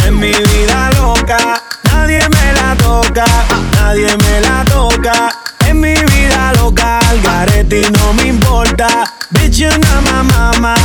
es 0.05 0.11
mi 0.13 0.31
vida 0.31 0.89
loca. 1.01 1.61
Nadie 1.91 2.21
me 2.29 2.53
la 2.53 2.75
toca, 2.77 3.25
nadie 3.73 4.15
me 4.15 4.39
la 4.39 4.63
toca. 4.65 5.35
Es 5.67 5.75
mi 5.75 5.95
vida 5.95 6.53
loca, 6.53 6.99
al 6.99 7.21
garete 7.21 7.81
y 7.81 7.91
no 7.91 8.13
me 8.13 8.27
importa. 8.27 9.13
Bitch, 9.31 9.57
you 9.57 9.69
know 9.69 10.01
my 10.01 10.23
mama. 10.31 10.75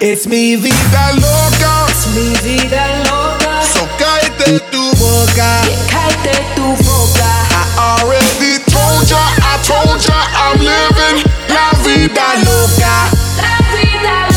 It's 0.00 0.28
mi 0.28 0.54
vida 0.56 1.12
loca. 1.14 1.86
It's 1.88 2.06
mi 2.14 2.36
vida 2.44 2.86
loca. 2.98 3.05
Cállate 6.26 6.54
tu 6.54 6.62
boca. 6.84 7.30
I 7.50 8.00
already 8.02 8.58
told 8.64 9.10
ya, 9.10 9.18
I 9.18 9.58
told 9.62 10.04
ya, 10.04 10.18
I'm 10.34 10.58
living 10.58 11.24
la 11.48 11.70
vida 11.84 12.26
loca. 12.44 13.10
La 13.36 13.58
vida 13.72 14.28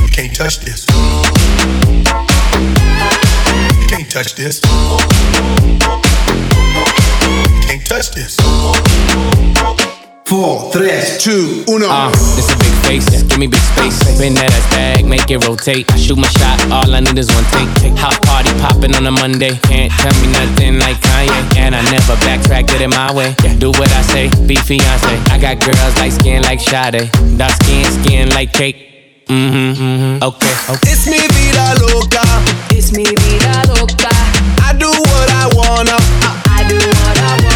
You 0.00 0.08
can't 0.10 0.34
touch 0.34 0.60
this. 0.60 0.86
You 3.70 3.86
can't 3.88 4.10
touch 4.10 4.34
this. 4.34 4.60
You 4.64 4.98
can't 7.66 7.84
touch 7.86 8.10
this. 8.12 8.36
4, 10.32 10.72
3, 10.72 10.88
2, 11.20 11.64
1. 11.68 11.82
Uh, 11.84 12.08
this 12.32 12.48
a 12.48 12.56
big 12.56 12.72
face, 12.88 13.22
give 13.28 13.36
me 13.36 13.46
big 13.46 13.60
space. 13.76 14.00
Spin 14.00 14.32
that 14.32 14.48
ass 14.48 14.64
bag, 14.72 15.04
make 15.04 15.28
it 15.28 15.44
rotate. 15.44 15.84
I 15.92 16.00
shoot 16.00 16.16
my 16.16 16.24
shot, 16.24 16.56
all 16.72 16.88
I 16.88 17.04
need 17.04 17.20
is 17.20 17.28
one 17.36 17.44
take. 17.52 17.68
House 18.00 18.16
party 18.24 18.48
popping 18.56 18.96
on 18.96 19.04
a 19.04 19.12
Monday. 19.12 19.60
Can't 19.68 19.92
tell 19.92 20.16
me 20.24 20.32
nothing 20.32 20.80
like 20.80 20.96
Kanye. 21.04 21.36
And 21.60 21.76
I 21.76 21.84
never 21.92 22.16
backtrack, 22.24 22.64
did 22.64 22.80
it 22.80 22.88
my 22.88 23.12
way. 23.12 23.36
Do 23.60 23.76
what 23.76 23.92
I 23.92 24.00
say, 24.08 24.32
be 24.48 24.56
fiance. 24.56 25.12
I 25.28 25.36
got 25.36 25.60
girls 25.60 25.94
like 26.00 26.12
skin 26.16 26.40
like 26.40 26.64
Sade. 26.64 27.12
Dark 27.36 27.52
skin, 27.60 27.84
skin 28.00 28.30
like 28.32 28.56
cake. 28.56 29.28
Mm-hmm, 29.28 29.84
mm-hmm, 29.84 30.24
okay, 30.24 30.54
okay. 30.72 30.92
It's 30.96 31.04
mi 31.12 31.20
vida 31.20 31.76
loca. 31.76 32.24
It's 32.72 32.88
mi 32.96 33.04
vida 33.04 33.68
loca. 33.68 34.08
I 34.64 34.72
do 34.80 34.88
what 34.88 35.28
I 35.28 35.44
wanna. 35.52 36.00
I 36.48 36.64
do 36.64 36.80
what 36.80 37.18
I 37.20 37.36
wanna. 37.36 37.51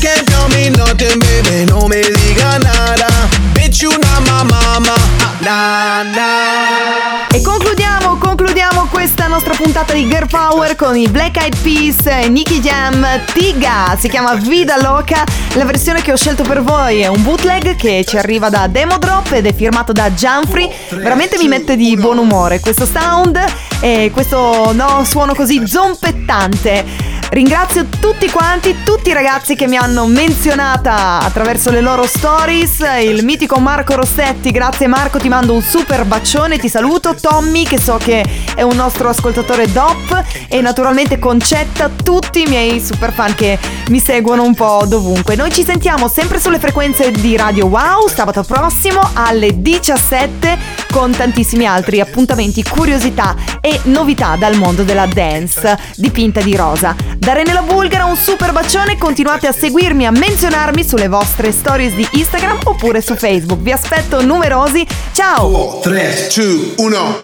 can't 0.00 0.26
tell 0.28 0.48
me 0.48 0.70
nothing, 0.70 1.18
baby, 1.20 1.70
no 1.70 1.86
me 1.86 2.00
diga 2.00 2.58
nada. 2.58 3.06
Bitch, 3.52 3.82
you 3.82 3.90
not 3.90 4.22
my 4.24 4.42
mama, 4.48 4.96
nah, 5.42 6.02
nah. 6.02 7.26
E 7.30 7.42
concludiamo, 7.42 8.16
concludiamo 8.16 8.86
questa 8.90 9.26
nostra 9.26 9.52
puntata 9.54 9.92
di 9.92 10.08
Girl 10.08 10.26
Power 10.26 10.74
con 10.74 10.96
i 10.96 11.06
Black 11.06 11.36
Eyed 11.36 11.56
Peas, 11.58 12.28
Nicky 12.28 12.60
Jam, 12.60 13.06
Tiga, 13.34 13.96
si 13.98 14.08
chiama 14.08 14.34
Vida 14.36 14.80
Loca, 14.80 15.22
la 15.52 15.64
versione 15.64 16.00
che 16.00 16.12
ho 16.12 16.16
scelto 16.16 16.44
per 16.44 16.62
voi 16.62 17.00
è 17.00 17.06
un 17.06 17.22
bootleg 17.22 17.76
che 17.76 18.04
ci 18.06 18.16
arriva 18.16 18.48
da 18.48 18.66
Demo 18.68 18.96
Drop 18.96 19.32
ed 19.32 19.46
è 19.46 19.54
firmato 19.54 19.92
da 19.92 20.12
Gianfri, 20.14 20.68
veramente 20.92 21.36
mi 21.36 21.46
mette 21.46 21.76
di 21.76 21.94
buon 21.96 22.16
umore 22.16 22.58
questo 22.60 22.86
sound 22.86 23.38
e 23.80 24.10
questo 24.12 24.72
no, 24.72 25.04
suono 25.04 25.34
così 25.34 25.66
zompettante. 25.66 27.18
Ringrazio 27.30 27.86
tutti 28.00 28.28
quanti, 28.28 28.82
tutti 28.82 29.10
i 29.10 29.12
ragazzi 29.12 29.54
che 29.54 29.68
mi 29.68 29.76
hanno 29.76 30.04
menzionata 30.06 31.20
attraverso 31.20 31.70
le 31.70 31.80
loro 31.80 32.04
stories. 32.04 32.80
Il 33.04 33.24
mitico 33.24 33.60
Marco 33.60 33.94
Rossetti, 33.94 34.50
grazie 34.50 34.88
Marco, 34.88 35.18
ti 35.18 35.28
mando 35.28 35.54
un 35.54 35.62
super 35.62 36.04
bacione, 36.04 36.58
ti 36.58 36.68
saluto. 36.68 37.14
Tommy, 37.14 37.62
che 37.62 37.78
so 37.78 37.98
che 37.98 38.26
è 38.56 38.62
un 38.62 38.74
nostro 38.74 39.08
ascoltatore 39.08 39.70
DOP. 39.70 40.24
E 40.48 40.60
naturalmente 40.60 41.20
Concetta, 41.20 41.88
tutti 41.88 42.42
i 42.42 42.46
miei 42.46 42.80
super 42.80 43.12
fan 43.12 43.32
che 43.36 43.60
mi 43.90 44.00
seguono 44.00 44.42
un 44.42 44.54
po' 44.56 44.84
dovunque. 44.88 45.36
Noi 45.36 45.52
ci 45.52 45.62
sentiamo 45.62 46.08
sempre 46.08 46.40
sulle 46.40 46.58
frequenze 46.58 47.12
di 47.12 47.36
Radio 47.36 47.66
Wow 47.66 48.08
sabato 48.08 48.42
prossimo 48.42 49.08
alle 49.14 49.62
17 49.62 50.79
con 50.90 51.12
tantissimi 51.12 51.66
altri 51.66 52.00
appuntamenti, 52.00 52.62
curiosità 52.64 53.34
e 53.60 53.80
novità 53.84 54.36
dal 54.36 54.56
mondo 54.56 54.82
della 54.82 55.06
dance 55.06 55.78
dipinta 55.96 56.40
di 56.40 56.56
rosa. 56.56 56.94
Da 57.16 57.32
Renela 57.32 57.62
Bulgara 57.62 58.04
un 58.04 58.16
super 58.16 58.52
bacione, 58.52 58.98
continuate 58.98 59.46
a 59.46 59.52
seguirmi, 59.52 60.06
a 60.06 60.10
menzionarmi 60.10 60.84
sulle 60.84 61.08
vostre 61.08 61.52
stories 61.52 61.94
di 61.94 62.06
Instagram 62.12 62.60
oppure 62.64 63.00
su 63.00 63.14
Facebook. 63.14 63.60
Vi 63.60 63.72
aspetto 63.72 64.24
numerosi. 64.24 64.86
Ciao! 65.12 65.80
3, 65.80 66.30
2, 66.34 66.74
1. 66.76 67.18